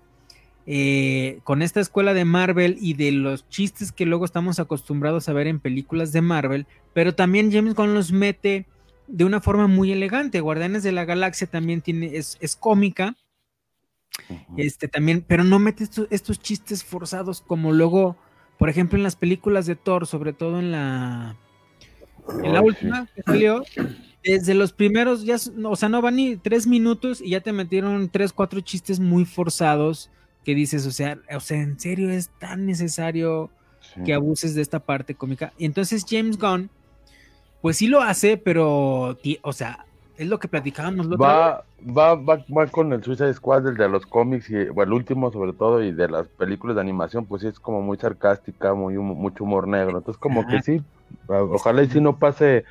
[0.72, 5.34] eh, con esta escuela de Marvel y de los chistes que luego estamos acostumbrados a
[5.34, 8.68] ver en películas de Marvel, pero también James Gunn los mete
[9.08, 10.42] de una forma muy elegante.
[10.42, 13.16] Guardianes de la Galaxia también tiene, es, es cómica,
[14.58, 18.16] este también, pero no mete estos, estos chistes forzados como luego,
[18.58, 21.36] por ejemplo, en las películas de Thor, sobre todo en la,
[22.44, 23.64] en la última que salió,
[24.24, 28.10] desde los primeros, ya, o sea, no van ni tres minutos y ya te metieron
[28.10, 30.10] tres, cuatro chistes muy forzados
[30.44, 33.50] que dices, o sea, o sea, en serio es tan necesario
[33.96, 34.04] Sí.
[34.04, 35.54] que abuses de esta parte cómica.
[35.58, 36.70] Y entonces James Gunn,
[37.62, 39.86] pues sí lo hace, pero, o sea,
[40.20, 41.18] es lo que platicábamos vez.
[41.20, 41.64] Va,
[41.98, 45.32] va, va, va con el Suicide Squad, el de los cómics, y bueno, el último
[45.32, 48.96] sobre todo, y de las películas de animación, pues sí es como muy sarcástica, muy
[48.98, 49.98] mucho humor negro.
[49.98, 50.82] Entonces, como que sí,
[51.28, 52.66] ojalá y si no pase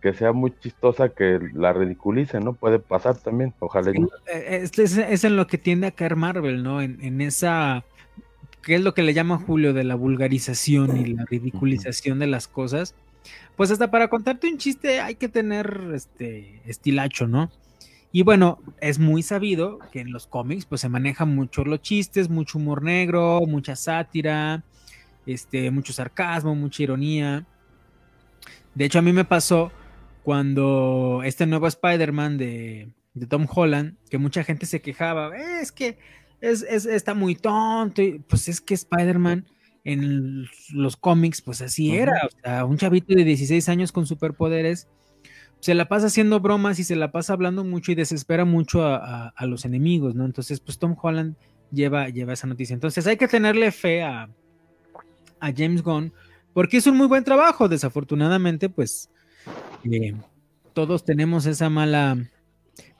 [0.00, 2.54] que sea muy chistosa, que la ridiculice, ¿no?
[2.54, 4.08] Puede pasar también, ojalá y no.
[4.32, 6.80] Eh, Es, es- es en lo que tiende a caer Marvel, ¿no?
[6.80, 7.84] En, en esa,
[8.62, 12.48] que es lo que le llama Julio de la vulgarización y la ridiculización de las
[12.48, 12.94] cosas.
[13.56, 17.50] Pues hasta para contarte un chiste hay que tener este estilacho, ¿no?
[18.12, 22.28] Y bueno, es muy sabido que en los cómics pues se manejan mucho los chistes,
[22.28, 24.64] mucho humor negro, mucha sátira,
[25.26, 27.46] este, mucho sarcasmo, mucha ironía.
[28.74, 29.70] De hecho, a mí me pasó
[30.24, 32.88] cuando este nuevo Spider-Man de,
[33.28, 35.98] Tom Holland, que mucha gente se quejaba, "Eh, es que
[36.40, 39.44] es, es- está muy tonto, y, pues es que Spider-Man
[39.84, 44.88] en los cómics, pues así era, o sea, un chavito de 16 años con superpoderes,
[45.60, 48.96] se la pasa haciendo bromas y se la pasa hablando mucho y desespera mucho a,
[48.96, 50.24] a- a los enemigos, ¿no?
[50.24, 51.36] Entonces, pues Tom Holland
[51.72, 52.74] lleva, lleva esa noticia.
[52.74, 54.28] Entonces hay que tenerle fe a,
[55.40, 56.12] a James Gunn,
[56.52, 57.68] porque es un muy buen trabajo.
[57.68, 59.10] Desafortunadamente, pues
[59.84, 60.14] eh,
[60.72, 62.18] todos tenemos esa mala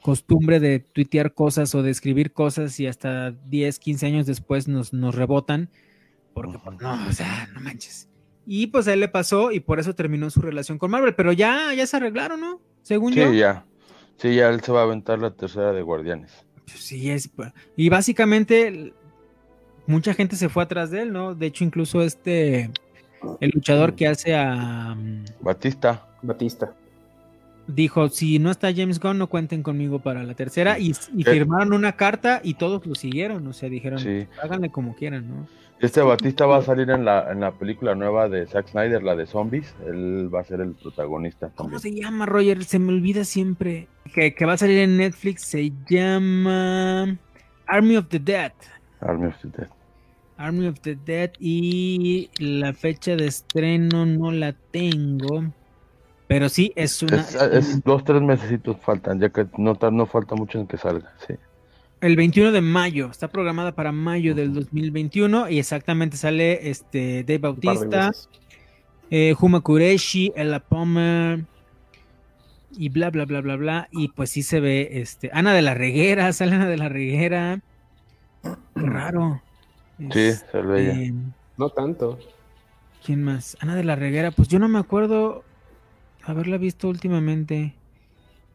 [0.03, 4.93] costumbre de tuitear cosas o de escribir cosas y hasta 10, 15 años después nos,
[4.93, 5.69] nos rebotan,
[6.35, 8.09] porque pues, no, o sea, no manches.
[8.47, 11.33] Y pues a él le pasó y por eso terminó su relación con Marvel, pero
[11.33, 12.61] ya, ya se arreglaron, ¿no?
[12.83, 13.31] Según yo.
[13.31, 13.65] Sí, ya.
[14.17, 16.45] Sí, ya él se va a aventar la tercera de Guardianes.
[16.67, 17.31] Sí, es.
[17.77, 18.93] Y básicamente
[19.87, 21.35] mucha gente se fue atrás de él, ¿no?
[21.35, 22.71] De hecho, incluso este,
[23.41, 24.95] el luchador que hace a...
[24.95, 26.07] mm, Batista.
[26.23, 26.75] Batista.
[27.75, 30.79] Dijo, si no está James Gunn, no cuenten conmigo para la tercera.
[30.79, 31.33] Y, y ¿Qué?
[31.33, 34.27] firmaron una carta y todos lo siguieron, o sea, dijeron, Sí.
[34.43, 35.47] háganle como quieran, ¿no?
[35.81, 39.17] Este Batista va a salir en la, en la película nueva de Zack Snyder, la
[39.17, 39.75] de Zombies.
[39.87, 42.65] Él va a ser el protagonista ¿Cómo se llama, Roger?
[42.65, 43.89] Se me olvida siempre.
[44.13, 47.17] Que, que va a salir en Netflix, se llama
[47.67, 48.53] Army of the Dead.
[49.01, 49.69] Army of the Dead.
[50.37, 55.45] Army of the Dead y la fecha de estreno no la tengo.
[56.31, 57.23] Pero sí, es una...
[57.23, 61.13] Es, es dos, tres meses faltan, ya que no, no falta mucho en que salga.
[61.27, 61.35] Sí.
[62.01, 67.39] El 21 de mayo, está programada para mayo del 2021 y exactamente sale este Dave
[67.39, 68.13] Bautista,
[69.11, 71.47] eh, Huma Kureshi, Ella Palmer
[72.79, 75.75] y bla bla bla bla bla y pues sí se ve este Ana de la
[75.75, 77.61] Reguera, sale Ana de la Reguera.
[78.45, 79.43] Qué raro.
[79.99, 80.93] Sí, se ve ella.
[80.93, 81.15] Este,
[81.57, 82.21] No tanto.
[83.05, 83.57] ¿Quién más?
[83.59, 85.43] Ana de la Reguera, pues yo no me acuerdo
[86.25, 87.75] haberla visto últimamente.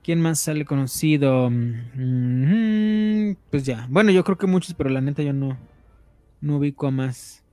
[0.03, 1.49] ¿Quién más sale conocido?
[1.49, 3.87] Mm, Pues ya.
[3.89, 5.57] Bueno, yo creo que muchos, pero la neta yo no,
[6.41, 7.43] no ubico a más,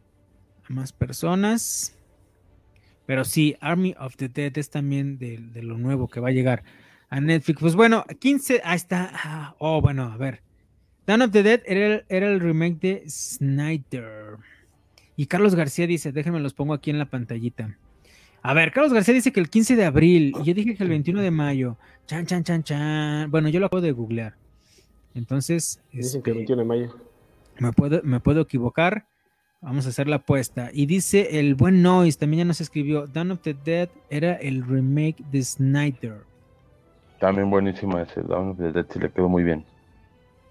[0.68, 1.96] a más personas.
[3.06, 6.32] Pero sí, Army of the Dead es también de, de lo nuevo que va a
[6.32, 6.62] llegar
[7.10, 7.60] a Netflix.
[7.60, 9.10] Pues bueno, 15, ahí está.
[9.12, 10.42] Ah, oh, bueno, a ver.
[11.06, 14.36] Dawn of the Dead era era el remake de Snyder.
[15.16, 17.76] Y Carlos García dice, déjenme los pongo aquí en la pantallita.
[18.42, 20.88] A ver, Carlos García dice que el 15 de abril, y yo dije que el
[20.88, 21.76] 21 de mayo.
[22.06, 23.30] Chan, chan, chan, chan.
[23.30, 24.34] Bueno, yo lo acabo de googlear.
[25.14, 26.96] Entonces, Dicen que el este, 21 de mayo.
[27.58, 29.06] me puedo, me puedo equivocar.
[29.60, 30.70] Vamos a hacer la apuesta.
[30.72, 34.66] Y dice el buen Noise, también ya nos escribió, Dawn of the Dead era el
[34.66, 36.16] remake de Snyder.
[37.20, 39.64] También buenísima ese Dawn of the Dead, sí le quedó muy bien.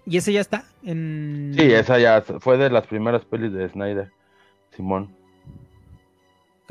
[0.06, 0.64] ¿Y ese ya está?
[0.82, 1.52] En...
[1.54, 4.10] Sí, esa ya fue de las primeras pelis de Snyder.
[4.74, 5.10] Simón.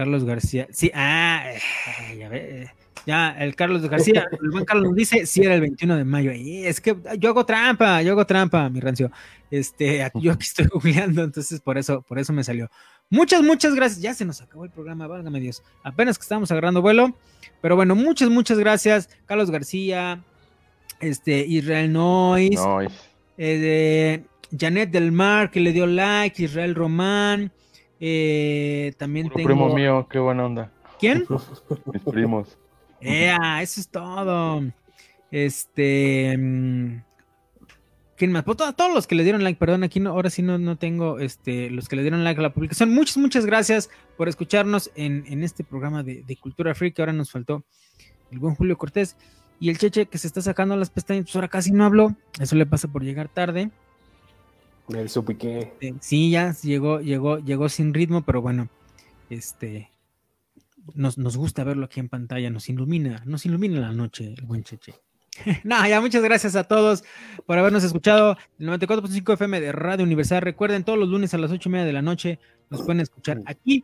[0.01, 0.67] Carlos García.
[0.71, 2.71] Sí, ah, eh, ya ve.
[3.05, 6.31] Ya, el Carlos García, el buen Carlos nos dice, sí era el 21 de mayo.
[6.31, 9.11] Y es que yo hago trampa, yo hago trampa, mi rancio.
[9.51, 12.67] Este, aquí- yo aquí estoy googleando, entonces por eso, por eso me salió.
[13.11, 14.01] Muchas, muchas gracias.
[14.01, 15.61] Ya se nos acabó el programa, válgame Dios.
[15.83, 17.15] Apenas que estamos agarrando vuelo.
[17.61, 19.07] Pero bueno, muchas, muchas gracias.
[19.27, 20.23] Carlos García,
[20.99, 22.59] este, Israel Nois,
[23.37, 24.23] eh, de
[24.57, 27.51] Janet Del Mar, que le dio like, Israel Román.
[28.01, 29.47] Eh, también Puro tengo.
[29.47, 30.71] primo mío, qué buena onda.
[30.99, 31.25] ¿Quién?
[31.93, 32.57] Mis primos.
[32.99, 34.63] Ea, eso es todo.
[35.31, 36.35] Este.
[36.37, 37.01] mm,
[38.17, 38.43] ¿Quién más?
[38.43, 40.75] Pues to- todos los que le dieron like, perdón, aquí no, ahora sí no, no
[40.77, 42.93] tengo este, los que le dieron like a la publicación.
[42.93, 46.95] Muchas, muchas gracias por escucharnos en, en este programa de, de Cultura Freak.
[46.95, 47.63] que Ahora nos faltó
[48.31, 49.15] el buen Julio Cortés
[49.59, 51.25] y el Cheche que se está sacando las pestañas.
[51.25, 52.15] Pues ahora casi no habló.
[52.39, 53.71] Eso le pasa por llegar tarde.
[54.95, 55.73] El supiqué.
[55.99, 58.69] Sí, ya llegó, llegó, llegó sin ritmo, pero bueno,
[59.29, 59.89] este
[60.95, 64.63] nos, nos gusta verlo aquí en pantalla, nos ilumina, nos ilumina la noche, el buen
[64.63, 64.93] Cheche.
[65.63, 67.03] no, ya muchas gracias a todos
[67.45, 68.37] por habernos escuchado.
[68.59, 70.41] El 94.5 FM de Radio Universal.
[70.41, 72.39] Recuerden, todos los lunes a las 8 y media de la noche
[72.69, 73.83] nos pueden escuchar aquí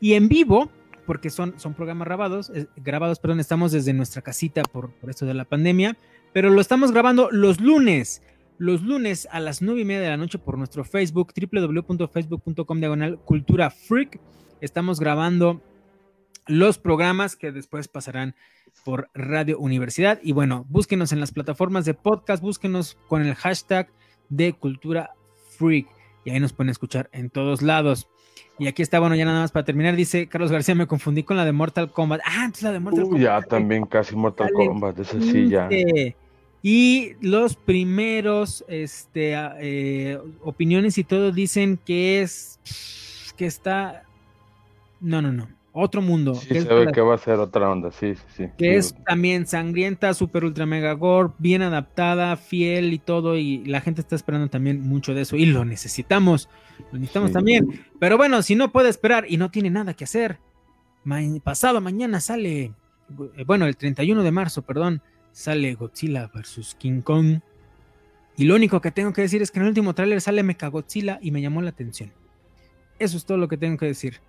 [0.00, 0.70] y en vivo,
[1.06, 5.26] porque son, son programas grabados, eh, grabados, perdón, estamos desde nuestra casita por, por esto
[5.26, 5.96] de la pandemia,
[6.32, 8.22] pero lo estamos grabando los lunes
[8.62, 13.18] los lunes a las nueve y media de la noche por nuestro Facebook, www.facebook.com diagonal
[13.18, 14.20] cultura freak.
[14.60, 15.60] Estamos grabando
[16.46, 18.36] los programas que después pasarán
[18.84, 20.20] por Radio Universidad.
[20.22, 23.88] Y bueno, búsquenos en las plataformas de podcast, búsquenos con el hashtag
[24.28, 25.10] de cultura
[25.58, 25.88] freak.
[26.24, 28.08] Y ahí nos pueden escuchar en todos lados.
[28.60, 31.36] Y aquí está, bueno, ya nada más para terminar, dice Carlos García, me confundí con
[31.36, 32.20] la de Mortal Kombat.
[32.24, 33.22] Ah, entonces la de Mortal Uy, Kombat.
[33.24, 35.68] ya también casi Mortal Kombat, ese sí ya.
[36.62, 36.68] 15.
[36.68, 42.58] Y los primeros este, eh, opiniones y todo dicen que es
[43.36, 44.04] que está
[45.00, 47.68] no, no, no, otro mundo, Sí que, es, se ve que va a ser otra
[47.70, 48.44] onda, sí, sí, sí.
[48.56, 53.64] que Sí, es también sangrienta, super ultra mega gore, bien adaptada, fiel y todo y
[53.64, 56.48] la gente está esperando también mucho de eso y lo necesitamos,
[56.92, 57.34] lo necesitamos Sí.
[57.34, 57.84] también.
[57.98, 60.38] Pero bueno, si no puede esperar y no tiene nada que hacer,
[61.02, 62.72] ma- pasado mañana sale
[63.36, 65.02] eh, bueno, el 31 de marzo, perdón,
[65.32, 66.76] sale Godzilla vs.
[66.78, 67.40] King Kong.
[68.36, 71.18] Y lo único que tengo que decir es que en el último tráiler sale Mechagodzilla
[71.22, 72.12] y me llamó la atención.
[72.98, 74.20] Eso es todo lo que tengo que decir.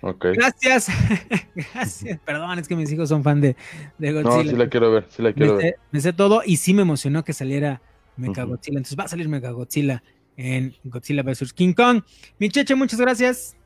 [0.00, 0.88] Gracias.
[1.54, 2.20] Gracias.
[2.24, 3.56] Perdón, es que mis hijos son fan de,
[3.98, 4.52] de No, Godzilla.
[4.52, 5.62] sí la quiero ver, sí la me, quiero ver.
[5.62, 7.82] sé, me sé todo y sí me emocionó que saliera
[8.16, 8.78] Mechagodzilla.
[8.78, 10.02] Entonces va a salir Mechagodzilla
[10.36, 11.52] en Godzilla vs.
[11.52, 12.02] King Kong.
[12.38, 13.56] Mi Cheche, muchas gracias.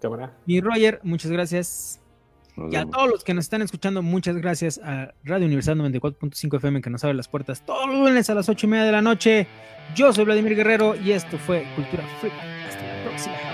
[0.00, 0.36] Cámara.
[0.46, 2.00] Mi Roger, muchas gracias.
[2.56, 2.94] Nos Y a vemos.
[2.94, 7.02] todos los que nos están escuchando, muchas gracias a Radio Universidad 94.5 FM que nos
[7.04, 9.46] abre las puertas todos los lunes a las 8 y media de la noche.
[9.94, 12.34] Yo soy Vladimir Guerrero y esto fue Cultura Freak.
[12.68, 13.53] Hasta la próxima.